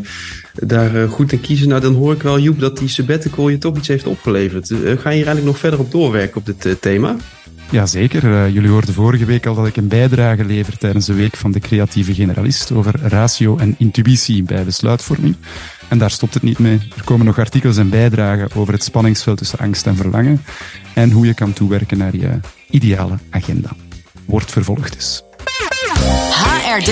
daar 0.54 0.96
uh, 0.96 1.10
goed 1.10 1.32
in 1.32 1.42
kiezen. 1.42 1.68
Nou, 1.68 1.82
dan 1.82 1.94
hoor 1.94 2.14
ik 2.14 2.22
wel, 2.22 2.40
Joep, 2.40 2.60
dat 2.60 2.78
die 2.78 2.88
sabbatical 2.88 3.50
je 3.50 3.58
toch 3.58 3.78
iets 3.78 3.88
heeft 3.88 4.08
opgeleverd. 4.08 4.68
ga 4.68 4.84
je 4.86 5.04
eigenlijk 5.04 5.46
nog 5.46 5.60
verder 5.60 5.80
op 5.80 5.92
doorwerken 5.92 6.38
op 6.38 6.46
dit 6.46 6.82
thema? 6.82 7.16
Jazeker. 7.70 8.50
jullie 8.50 8.70
hoorden 8.70 8.94
vorige 8.94 9.26
week 9.26 9.46
al 9.46 9.56
dat 9.56 9.68
ik 9.68 9.78
een 9.78 9.88
bijdrage 9.88 10.46
lever 10.46 10.78
tijdens 10.78 11.06
de 11.06 11.14
week 11.14 11.36
van 11.36 11.52
de 11.52 11.60
creatieve 11.60 12.14
generalist 12.14 12.72
over 12.72 13.00
ratio 13.02 13.58
en 13.58 13.76
intuïtie 13.78 14.44
bij 14.44 14.64
besluitvorming. 14.64 15.36
En 15.90 15.98
daar 15.98 16.12
stopt 16.12 16.34
het 16.34 16.44
niet 16.44 16.60
mee. 16.60 16.80
Er 16.98 17.04
komen 17.04 17.26
nog 17.26 17.40
artikels 17.40 17.78
en 17.78 17.90
bijdragen 17.90 18.50
over 18.56 18.74
het 18.74 18.84
spanningsveld 18.84 19.38
tussen 19.38 19.60
angst 19.60 19.88
en 19.88 19.96
verlangen 19.96 20.42
en 20.94 21.12
hoe 21.12 21.26
je 21.26 21.34
kan 21.34 21.54
toewerken 21.54 21.98
naar 21.98 22.16
je 22.16 22.40
ideale 22.70 23.18
agenda. 23.30 23.70
Wordt 24.26 24.52
vervolgd 24.52 24.94
dus. 24.94 25.24
HRD 26.02 26.92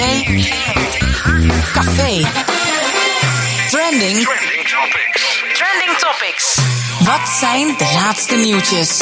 Café 1.74 2.28
Trending 3.70 4.24
Trending 4.24 4.66
topics. 4.68 5.44
Trending 5.54 5.98
Topics 5.98 6.58
Wat 7.00 7.30
zijn 7.40 7.78
de 7.78 7.92
laatste 7.94 8.36
nieuwtjes? 8.36 8.98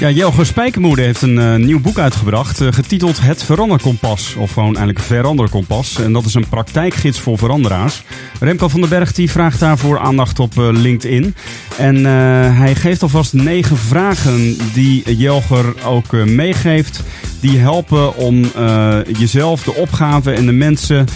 Ja, 0.00 0.10
Jelger 0.10 0.46
Spijkermoede 0.46 1.02
heeft 1.02 1.22
een 1.22 1.36
uh, 1.36 1.54
nieuw 1.54 1.80
boek 1.80 1.98
uitgebracht, 1.98 2.60
uh, 2.60 2.72
getiteld 2.72 3.20
Het 3.20 3.42
Veranderkompas. 3.42 4.34
Of 4.34 4.52
gewoon 4.52 4.76
eigenlijk 4.76 4.98
Veranderkompas. 4.98 6.00
En 6.00 6.12
dat 6.12 6.24
is 6.24 6.34
een 6.34 6.48
praktijkgids 6.48 7.20
voor 7.20 7.38
veranderaars. 7.38 8.02
Remco 8.40 8.68
van 8.68 8.80
den 8.80 8.88
Berg 8.88 9.12
die 9.12 9.30
vraagt 9.30 9.60
daarvoor 9.60 9.98
aandacht 9.98 10.38
op 10.38 10.54
uh, 10.58 10.68
LinkedIn. 10.70 11.34
En 11.78 12.04
hij 12.54 12.74
geeft 12.74 13.02
alvast 13.02 13.32
negen 13.32 13.76
vragen 13.76 14.56
die 14.72 15.16
Jelger 15.16 15.74
ook 15.86 16.12
meegeeft. 16.12 17.02
Die 17.44 17.58
helpen 17.58 18.16
om 18.16 18.44
jezelf, 19.18 19.62
de 19.62 19.74
opgave 19.74 20.30
en 20.30 20.46
de 20.46 20.52
mensen 20.52 21.06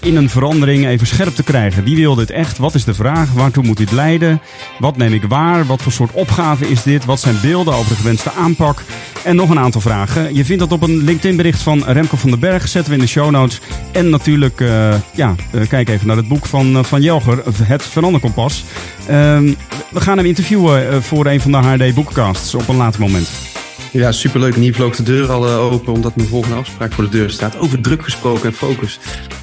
in 0.00 0.16
een 0.16 0.30
verandering 0.30 0.86
even 0.86 1.06
scherp 1.06 1.34
te 1.34 1.42
krijgen. 1.42 1.84
Wie 1.84 1.96
wil 1.96 2.14
dit 2.14 2.30
echt? 2.30 2.58
Wat 2.58 2.74
is 2.74 2.84
de 2.84 2.94
vraag? 2.94 3.32
Waartoe 3.32 3.64
moet 3.64 3.76
dit 3.76 3.92
leiden? 3.92 4.40
Wat 4.78 4.96
neem 4.96 5.12
ik 5.12 5.22
waar? 5.24 5.66
Wat 5.66 5.82
voor 5.82 5.92
soort 5.92 6.12
opgave 6.12 6.68
is 6.68 6.82
dit? 6.82 7.04
Wat 7.04 7.20
zijn 7.20 7.40
beelden 7.42 7.74
over 7.74 7.88
de 7.88 7.96
gewenste 7.96 8.32
aanpak? 8.32 8.82
En 9.24 9.36
nog 9.36 9.50
een 9.50 9.58
aantal 9.58 9.80
vragen. 9.80 10.34
Je 10.34 10.44
vindt 10.44 10.62
dat 10.62 10.72
op 10.72 10.82
een 10.82 11.04
LinkedIn 11.04 11.36
bericht 11.36 11.62
van 11.62 11.84
Remco 11.86 12.16
van 12.16 12.30
den 12.30 12.40
Berg. 12.40 12.68
Zetten 12.68 12.92
we 12.92 12.98
in 12.98 13.04
de 13.04 13.10
show 13.10 13.30
notes. 13.30 13.60
En 13.92 14.10
natuurlijk, 14.10 14.60
uh, 14.60 14.94
ja, 15.14 15.34
kijk 15.68 15.88
even 15.88 16.06
naar 16.06 16.16
het 16.16 16.28
boek 16.28 16.46
van, 16.46 16.84
van 16.84 17.02
Jelger, 17.02 17.42
Het 17.62 17.82
Veranderkompas. 17.82 18.64
we 19.06 19.56
gaan 20.00 20.16
hem 20.16 20.26
interviewen 20.26 21.02
voor 21.02 21.26
een 21.26 21.40
van 21.40 21.52
de 21.52 21.58
HD 21.58 21.94
Boekcasts 21.94 22.54
op 22.54 22.68
een 22.68 22.76
later 22.76 23.00
moment. 23.00 23.57
Ja, 23.92 24.12
superleuk. 24.12 24.54
En 24.54 24.60
hier 24.60 24.74
vloog 24.74 24.96
de 24.96 25.02
deur 25.02 25.30
al 25.30 25.46
uh, 25.46 25.72
open, 25.72 25.92
omdat 25.92 26.16
mijn 26.16 26.28
volgende 26.28 26.56
afspraak 26.56 26.92
voor 26.92 27.04
de 27.04 27.10
deur 27.10 27.30
staat. 27.30 27.58
Over 27.58 27.80
druk 27.80 28.02
gesproken 28.02 28.44
en 28.44 28.52
focus. 28.52 28.98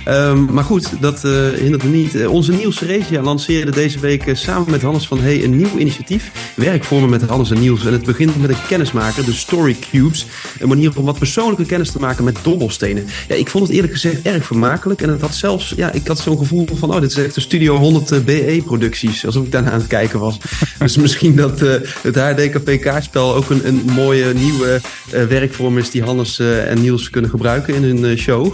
Um, 0.08 0.54
maar 0.54 0.64
goed, 0.64 1.02
dat 1.02 1.24
uh, 1.26 1.48
hindert 1.50 1.84
me 1.84 1.90
niet. 1.90 2.16
Uh, 2.16 2.32
onze 2.32 2.52
Niels 2.52 2.82
Regia 2.82 3.22
lanceerde 3.22 3.72
deze 3.72 4.00
week 4.00 4.30
samen 4.34 4.72
met 4.72 4.82
Hannes 4.82 5.08
van 5.08 5.20
Hey 5.20 5.44
een 5.44 5.58
nieuw 5.58 5.78
initiatief. 5.78 6.32
Werkvormen 6.56 7.10
met 7.10 7.22
Hannes 7.22 7.52
en 7.52 7.60
Niels. 7.60 7.86
En 7.86 7.94
het 7.94 8.06
begint 8.06 8.42
met 8.42 8.50
een 8.50 8.66
kennismaker, 8.68 9.26
de 9.26 9.34
Story 9.34 9.76
Cubes. 9.92 10.26
Een 10.60 10.68
manier 10.68 10.98
om 10.98 11.06
wat 11.06 11.18
persoonlijke 11.18 11.66
kennis 11.66 11.92
te 11.92 12.00
maken 12.00 12.24
met 12.24 12.38
dobbelstenen. 12.42 13.08
Ja, 13.28 13.36
ik 13.36 13.50
vond 13.50 13.68
het 13.68 13.76
eerlijk 13.76 13.94
gezegd 13.94 14.22
erg 14.22 14.46
vermakelijk. 14.46 15.02
En 15.02 15.10
het 15.10 15.22
had 15.22 15.36
zelfs, 15.36 15.74
ja, 15.76 15.92
ik 15.92 16.08
had 16.08 16.20
zo'n 16.20 16.38
gevoel 16.38 16.68
van, 16.74 16.94
oh, 16.94 17.02
dit 17.02 17.12
is 17.12 17.18
echt 17.18 17.36
een 17.36 17.42
Studio 17.42 17.76
100 17.78 18.26
BE-producties. 18.26 19.26
Alsof 19.26 19.46
ik 19.46 19.52
daarna 19.52 19.72
aan 19.72 19.80
het 19.80 19.88
kijken 19.88 20.20
was. 20.20 20.38
dus 20.80 20.98
misschien 20.98 21.36
dat 21.36 21.60
het 22.02 22.16
HDKP 22.16 22.82
kaartspel 22.82 23.36
ook 23.36 23.50
een, 23.50 23.68
een 23.68 23.82
mooie 23.96 24.34
nieuwe 24.36 24.82
uh, 25.14 25.24
werkvorm 25.24 25.78
is 25.78 25.92
die 25.92 26.04
Hannes 26.04 26.40
uh, 26.40 26.70
en 26.72 26.82
Niels 26.82 27.10
kunnen 27.10 27.30
gebruiken 27.30 27.76
in 27.76 27.84
hun 27.84 28.18
show. 28.18 28.54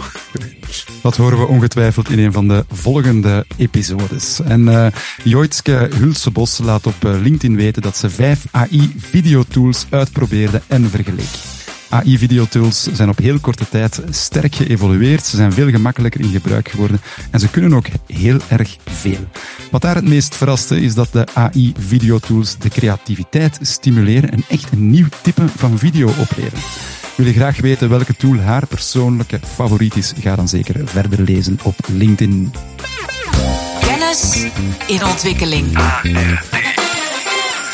Dat 1.02 1.16
horen 1.16 1.38
we 1.38 1.46
ongetwijfeld 1.46 2.10
in 2.10 2.18
een 2.18 2.32
van 2.32 2.48
de 2.48 2.64
volgende 2.72 3.46
episodes. 3.56 4.40
En 4.44 4.60
uh, 4.60 4.86
Joitske 5.24 5.88
Hulsebos 5.94 6.58
laat 6.58 6.86
op 6.86 6.94
LinkedIn 7.02 7.56
weten 7.56 7.82
dat 7.82 7.96
ze 7.96 8.10
vijf 8.10 8.44
AI-videotools 8.50 9.86
uitprobeerde 9.90 10.60
en 10.66 10.90
vergeleek. 10.90 11.51
AI-videotools 11.92 12.82
zijn 12.92 13.08
op 13.08 13.18
heel 13.18 13.40
korte 13.40 13.68
tijd 13.68 14.02
sterk 14.10 14.54
geëvolueerd. 14.54 15.26
Ze 15.26 15.36
zijn 15.36 15.52
veel 15.52 15.70
gemakkelijker 15.70 16.20
in 16.20 16.30
gebruik 16.30 16.68
geworden 16.68 17.00
en 17.30 17.40
ze 17.40 17.50
kunnen 17.50 17.74
ook 17.74 17.86
heel 18.06 18.38
erg 18.48 18.76
veel. 18.84 19.28
Wat 19.70 19.82
daar 19.82 19.94
het 19.94 20.08
meest 20.08 20.36
verraste 20.36 20.80
is 20.80 20.94
dat 20.94 21.08
de 21.12 21.26
AI-videotools 21.34 22.58
de 22.58 22.68
creativiteit 22.68 23.58
stimuleren 23.60 24.30
en 24.30 24.44
echt 24.48 24.72
een 24.72 24.90
nieuw 24.90 25.08
type 25.22 25.48
van 25.56 25.78
video 25.78 26.08
opleveren. 26.08 26.62
Wil 27.16 27.26
je 27.26 27.32
graag 27.32 27.60
weten 27.60 27.88
welke 27.88 28.16
tool 28.16 28.38
haar 28.38 28.66
persoonlijke 28.66 29.40
favoriet 29.46 29.96
is? 29.96 30.12
Ga 30.20 30.36
dan 30.36 30.48
zeker 30.48 30.88
verder 30.88 31.20
lezen 31.20 31.58
op 31.62 31.76
LinkedIn. 31.86 32.52
Kennis 33.80 34.46
in 34.86 35.04
ontwikkeling. 35.04 35.78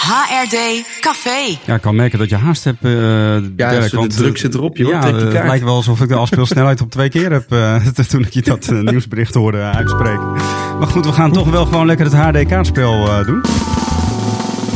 HRD 0.08 0.84
Café. 1.00 1.58
Ja, 1.64 1.74
ik 1.74 1.80
kan 1.80 1.96
merken 1.96 2.18
dat 2.18 2.28
je 2.28 2.36
haast 2.36 2.64
hebt, 2.64 2.84
eh 2.84 2.92
Ja, 2.92 3.40
Dirk, 3.40 3.90
de 3.90 3.96
want, 3.96 4.16
druk 4.16 4.34
eh, 4.34 4.40
zit 4.40 4.54
erop, 4.54 4.76
joh. 4.76 4.90
Ja, 4.90 5.14
het 5.14 5.32
lijkt 5.32 5.64
wel 5.64 5.74
alsof 5.74 6.00
ik 6.00 6.08
de 6.08 6.14
afspeelsnelheid 6.14 6.80
op 6.80 6.90
twee 6.90 7.08
keer 7.08 7.32
heb 7.32 7.52
eh, 7.52 7.86
toen 8.10 8.20
ik 8.20 8.32
je 8.32 8.42
dat 8.42 8.70
nieuwsbericht 8.70 9.34
hoorde 9.34 9.62
uitspreken. 9.62 10.32
Maar 10.78 10.86
goed, 10.86 11.06
we 11.06 11.12
gaan 11.12 11.32
toch 11.32 11.50
wel 11.50 11.64
gewoon 11.64 11.86
lekker 11.86 12.06
het 12.06 12.14
HD-kaartspel 12.14 13.08
eh, 13.08 13.26
doen. 13.26 13.44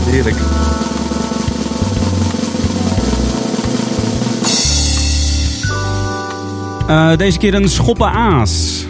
Heerlijk. 0.04 0.36
Eh, 6.86 7.16
deze 7.16 7.38
keer 7.38 7.54
een 7.54 7.68
schoppen 7.68 8.10
aas. 8.10 8.86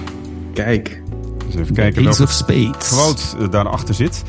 Kijk. 0.55 1.03
Dus 1.47 1.61
even 1.61 1.75
kijken 1.75 2.09
Ace 2.09 2.27
welke 2.47 2.71
quote 2.79 3.49
daarachter 3.49 3.95
zit. 3.95 4.23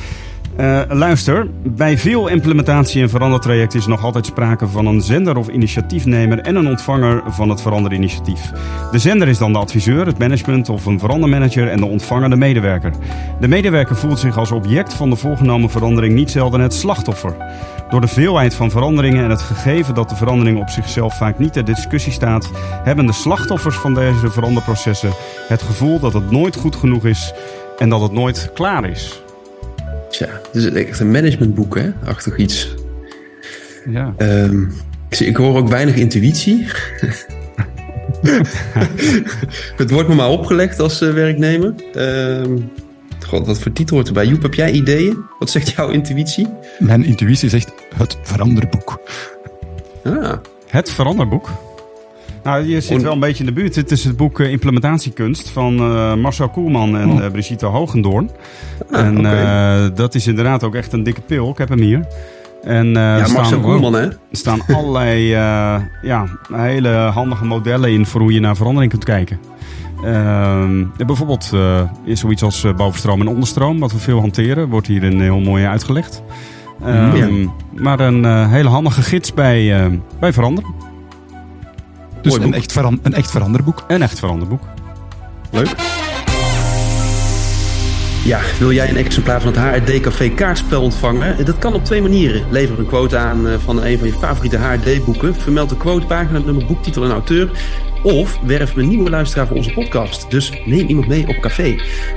Eh, 0.55 0.81
luister, 0.89 1.47
bij 1.63 1.97
veel 1.97 2.27
implementatie- 2.27 3.01
en 3.01 3.09
verandertrajecten 3.09 3.79
is 3.79 3.87
nog 3.87 4.03
altijd 4.03 4.25
sprake 4.25 4.67
van 4.67 4.85
een 4.85 5.01
zender 5.01 5.37
of 5.37 5.47
initiatiefnemer 5.47 6.39
en 6.39 6.55
een 6.55 6.67
ontvanger 6.67 7.21
van 7.27 7.49
het 7.49 7.61
veranderinitiatief. 7.61 8.51
De 8.91 8.99
zender 8.99 9.27
is 9.27 9.37
dan 9.37 9.53
de 9.53 9.59
adviseur, 9.59 10.05
het 10.05 10.17
management 10.17 10.69
of 10.69 10.85
een 10.85 10.99
verandermanager 10.99 11.67
en 11.67 11.77
de 11.77 11.85
ontvanger 11.85 12.29
de 12.29 12.35
medewerker. 12.35 12.91
De 13.39 13.47
medewerker 13.47 13.95
voelt 13.95 14.19
zich 14.19 14.37
als 14.37 14.51
object 14.51 14.93
van 14.93 15.09
de 15.09 15.15
voorgenomen 15.15 15.69
verandering 15.69 16.13
niet 16.13 16.31
zelden 16.31 16.59
het 16.59 16.73
slachtoffer. 16.73 17.35
Door 17.89 18.01
de 18.01 18.07
veelheid 18.07 18.55
van 18.55 18.71
veranderingen 18.71 19.23
en 19.23 19.29
het 19.29 19.41
gegeven 19.41 19.95
dat 19.95 20.09
de 20.09 20.15
verandering 20.15 20.59
op 20.59 20.69
zichzelf 20.69 21.17
vaak 21.17 21.39
niet 21.39 21.53
ter 21.53 21.65
discussie 21.65 22.11
staat, 22.11 22.51
hebben 22.83 23.05
de 23.05 23.13
slachtoffers 23.13 23.75
van 23.75 23.93
deze 23.93 24.31
veranderprocessen 24.31 25.11
het 25.47 25.61
gevoel 25.61 25.99
dat 25.99 26.13
het 26.13 26.31
nooit 26.31 26.55
goed 26.55 26.75
genoeg 26.75 27.05
is 27.05 27.33
en 27.77 27.89
dat 27.89 28.01
het 28.01 28.11
nooit 28.11 28.51
klaar 28.53 28.89
is. 28.89 29.22
Tja, 30.13 30.41
dit 30.51 30.63
is 30.63 30.69
echt 30.85 30.99
een 30.99 31.11
managementboek, 31.11 31.75
hè? 31.77 31.89
Achtig 32.05 32.37
iets. 32.37 32.73
Ja. 33.89 34.13
Ehm, 34.17 34.61
ik, 35.09 35.15
zie- 35.15 35.27
ik 35.27 35.35
hoor 35.35 35.57
ook 35.57 35.67
weinig 35.67 35.95
intuïtie. 35.95 36.65
het 39.77 39.91
wordt 39.91 40.09
me 40.09 40.15
maar 40.15 40.29
opgelegd 40.29 40.79
als 40.79 41.01
eh, 41.01 41.13
werknemer. 41.13 41.73
Ehm 41.93 42.57
God, 43.27 43.45
wat 43.47 43.59
voor 43.59 43.71
titel 43.73 43.95
hoort 43.95 44.07
erbij? 44.07 44.25
Joep, 44.25 44.41
heb 44.41 44.53
jij 44.53 44.71
ideeën? 44.71 45.17
Wat 45.39 45.49
zegt 45.49 45.69
jouw 45.69 45.89
intuïtie? 45.89 46.47
Mijn 46.79 47.03
intuïtie 47.03 47.49
zegt 47.49 47.71
het 47.95 48.17
veranderboek. 48.23 48.99
Ah, 50.03 50.33
Het 50.67 50.91
veranderboek. 50.91 51.49
Nou, 52.43 52.67
je 52.67 52.81
zit 52.81 53.01
wel 53.01 53.13
een 53.13 53.19
beetje 53.19 53.39
in 53.43 53.45
de 53.45 53.61
buurt. 53.61 53.75
Het 53.75 53.91
is 53.91 54.03
het 54.03 54.17
boek 54.17 54.39
eh, 54.39 54.51
Implementatiekunst 54.51 55.49
van 55.49 55.77
eh, 55.79 56.13
Marcel 56.15 56.49
Koelman 56.49 56.97
en 56.97 57.09
Oh. 57.11 57.23
eh, 57.25 57.31
Brigitte 57.31 57.65
Hogendoorn. 57.65 58.29
ah, 58.91 58.99
en 58.99 59.93
dat 59.95 60.15
is 60.15 60.27
inderdaad 60.27 60.63
ook 60.63 60.75
echt 60.75 60.93
een 60.93 61.03
dikke 61.03 61.21
pil. 61.21 61.49
Ik 61.49 61.57
heb 61.57 61.69
hem 61.69 61.79
hier. 61.79 62.07
En 62.63 62.87
ja, 62.87 63.25
staan, 63.25 63.61
Koelman, 63.61 63.93
hè? 63.93 64.01
er 64.01 64.17
staan 64.31 64.61
allerlei 64.75 65.27
ja, 66.01 66.25
hele 66.53 66.89
handige 66.89 67.45
modellen 67.45 67.89
in 67.91 68.05
voor 68.05 68.21
hoe 68.21 68.33
je 68.33 68.39
naar 68.39 68.55
verandering 68.55 68.91
kunt 68.91 69.03
kijken. 69.03 69.39
Ehm, 70.03 70.83
bijvoorbeeld 70.97 71.51
is 72.05 72.19
zoiets 72.19 72.43
als 72.43 72.65
bovenstroom 72.77 73.21
en 73.21 73.27
onderstroom, 73.27 73.79
wat 73.79 73.91
we 73.91 73.97
veel 73.99 74.19
hanteren, 74.19 74.69
wordt 74.69 74.87
hierin 74.87 75.21
heel 75.21 75.39
mooi 75.39 75.65
uitgelegd. 75.65 76.23
Ehm, 76.85 77.15
Ja. 77.17 77.49
Maar 77.75 77.99
een 77.99 78.47
hele 78.49 78.69
handige 78.69 79.01
gids 79.01 79.33
bij, 79.33 79.89
bij 80.19 80.33
veranderen. 80.33 80.69
Dus 82.23 82.33
een 82.35 82.53
echt, 82.53 82.71
veran- 82.71 82.99
een 83.01 83.13
echt 83.13 83.31
veranderboek. 83.31 83.83
Een 83.87 84.01
echt 84.01 84.19
veranderboek. 84.19 84.61
Leuk. 85.51 85.75
Ja, 88.25 88.39
wil 88.59 88.71
jij 88.71 88.89
een 88.89 88.97
exemplaar 88.97 89.41
van 89.41 89.53
het 89.53 89.85
HRD 89.85 89.99
Café 89.99 90.29
kaartspel 90.29 90.81
ontvangen? 90.81 91.45
Dat 91.45 91.57
kan 91.57 91.73
op 91.73 91.85
twee 91.85 92.01
manieren. 92.01 92.43
Lever 92.49 92.79
een 92.79 92.85
quote 92.87 93.17
aan 93.17 93.47
eh, 93.47 93.53
van 93.63 93.83
een 93.83 93.97
van 93.97 94.07
je 94.07 94.13
favoriete 94.13 94.57
HRD-boeken. 94.57 95.35
Vermeld 95.35 95.69
de 95.69 95.77
quotepagina, 95.77 96.39
nummer, 96.39 96.65
boektitel 96.65 97.03
en 97.03 97.11
auteur. 97.11 97.49
Of 98.03 98.39
werf 98.45 98.75
een 98.75 98.87
nieuwe 98.87 99.09
luisteraar 99.09 99.47
voor 99.47 99.57
onze 99.57 99.73
podcast. 99.73 100.31
Dus 100.31 100.51
neem 100.65 100.87
iemand 100.87 101.07
mee 101.07 101.27
op 101.27 101.35
café. 101.41 101.75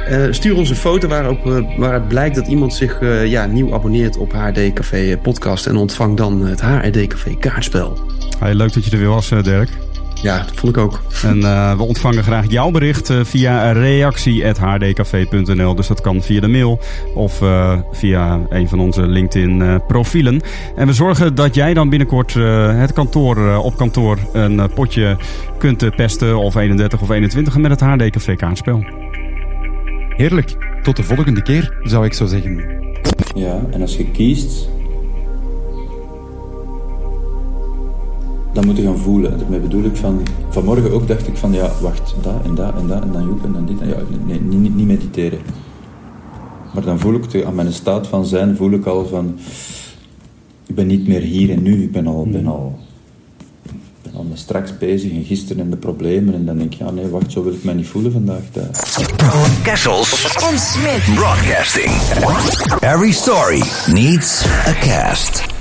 Eh, 0.09 0.23
stuur 0.31 0.57
ons 0.57 0.71
een 0.71 0.77
foto 0.77 1.09
waarop, 1.09 1.47
eh, 1.47 1.79
waaruit 1.79 2.09
blijkt 2.09 2.35
dat 2.35 2.47
iemand 2.47 2.75
zich 2.75 3.01
eh, 3.01 3.27
ja, 3.27 3.47
nieuw 3.47 3.75
abonneert 3.75 4.16
op 4.16 4.33
HRD 4.33 4.73
Café 4.73 5.19
podcast. 5.23 5.66
En 5.66 5.77
ontvang 5.77 6.16
dan 6.16 6.40
het 6.47 6.61
HRD 6.61 7.07
Café 7.07 7.37
kaartspel. 7.38 7.99
Hey, 8.38 8.55
leuk 8.55 8.73
dat 8.73 8.85
je 8.85 8.90
er 8.90 8.99
weer 8.99 9.09
was, 9.09 9.29
Dirk. 9.29 9.71
Ja, 10.23 10.39
dat 10.39 10.53
vond 10.55 10.77
ik 10.77 10.83
ook. 10.83 11.01
En 11.23 11.43
eh, 11.43 11.77
we 11.77 11.83
ontvangen 11.83 12.23
graag 12.23 12.51
jouw 12.51 12.71
bericht 12.71 13.11
eh, 13.11 13.25
via 13.25 13.73
reactie.hrdcafé.nl. 13.73 15.75
Dus 15.75 15.87
dat 15.87 16.01
kan 16.01 16.23
via 16.23 16.41
de 16.41 16.49
mail 16.49 16.79
of 17.15 17.43
eh, 17.43 17.79
via 17.93 18.41
een 18.49 18.69
van 18.69 18.81
onze 18.81 19.07
LinkedIn-profielen. 19.07 20.41
en 20.77 20.87
we 20.87 20.93
zorgen 20.93 21.35
dat 21.35 21.55
jij 21.55 21.75
dan 21.75 21.89
binnenkort 21.89 22.37
eh, 22.37 22.79
het 22.79 22.93
kantoor, 22.93 23.57
op 23.57 23.77
kantoor 23.77 24.19
een 24.33 24.71
potje 24.75 25.17
kunt 25.59 25.97
pesten. 25.97 26.39
Of 26.39 26.55
31 26.55 27.01
of 27.01 27.11
21 27.11 27.57
met 27.57 27.71
het 27.71 27.81
HD 27.81 28.11
Café 28.11 28.37
kaartspel. 28.37 28.85
Heerlijk. 30.09 30.57
Tot 30.83 30.97
de 30.97 31.03
volgende 31.03 31.43
keer, 31.43 31.79
zou 31.83 32.05
ik 32.05 32.13
zo 32.13 32.27
zeggen. 32.27 32.65
Ja, 33.35 33.61
en 33.71 33.81
als 33.81 33.97
je 33.97 34.11
kiest, 34.11 34.69
dan 38.57 38.66
moet 38.66 38.77
je 38.77 38.83
gaan 38.83 38.99
voelen. 38.99 39.38
Daarmee 39.38 39.61
bedoel 39.61 39.85
ik 39.85 39.97
van, 39.97 40.23
vanmorgen 40.49 40.92
ook 40.92 41.09
dacht 41.09 41.27
ik 41.27 41.37
van, 41.37 41.53
ja, 41.53 41.71
wacht, 41.81 42.14
dat 42.23 42.45
en 42.45 42.55
dat 42.55 42.75
en 42.75 42.87
dat 42.87 43.03
en 43.03 43.12
dan 43.12 43.27
Joep 43.27 43.45
en 43.45 43.53
dan 43.53 43.66
dit. 43.66 43.81
En 43.81 43.88
ja, 43.88 43.97
nee, 44.27 44.40
niet, 44.40 44.61
niet, 44.61 44.75
niet 44.75 44.87
mediteren. 44.87 45.38
Maar 46.75 46.85
dan 46.85 46.99
voel 46.99 47.14
ik, 47.14 47.45
aan 47.45 47.55
mijn 47.55 47.73
staat 47.73 48.07
van 48.07 48.27
zijn, 48.27 48.57
voel 48.57 48.71
ik 48.71 48.87
al 48.87 49.07
van, 49.07 49.38
ik 50.66 50.75
ben 50.75 50.87
niet 50.87 51.09
meer 51.09 51.21
hier 51.21 51.51
en 51.51 51.62
nu, 51.62 51.83
ik 51.83 51.92
ben 51.92 52.07
al, 52.07 52.27
ben 52.31 52.47
al, 52.47 52.79
ben 54.03 54.14
al 54.14 54.23
met 54.23 54.38
straks 54.38 54.79
bezig 54.79 55.12
en 55.12 55.25
gisteren 55.25 55.62
en 55.62 55.71
de 55.71 55.77
problemen. 55.77 56.35
En 56.35 56.45
dan 56.45 56.59
denk 56.59 56.73
ik, 56.73 56.79
ja 56.79 56.90
nee, 56.90 57.07
wacht, 57.07 57.33
zo 57.33 57.42
wil 57.42 57.53
ik 57.53 57.64
mij 57.64 57.75
niet 57.75 57.87
voelen 57.87 58.12
vandaag. 58.12 58.42
Kessels 59.62 60.37
En 60.51 60.59
Smit. 60.59 61.14
Broadcasting. 61.14 61.90
Every 62.81 63.12
story 63.12 63.62
needs 63.87 64.45
a 64.66 64.75
cast. 64.81 65.56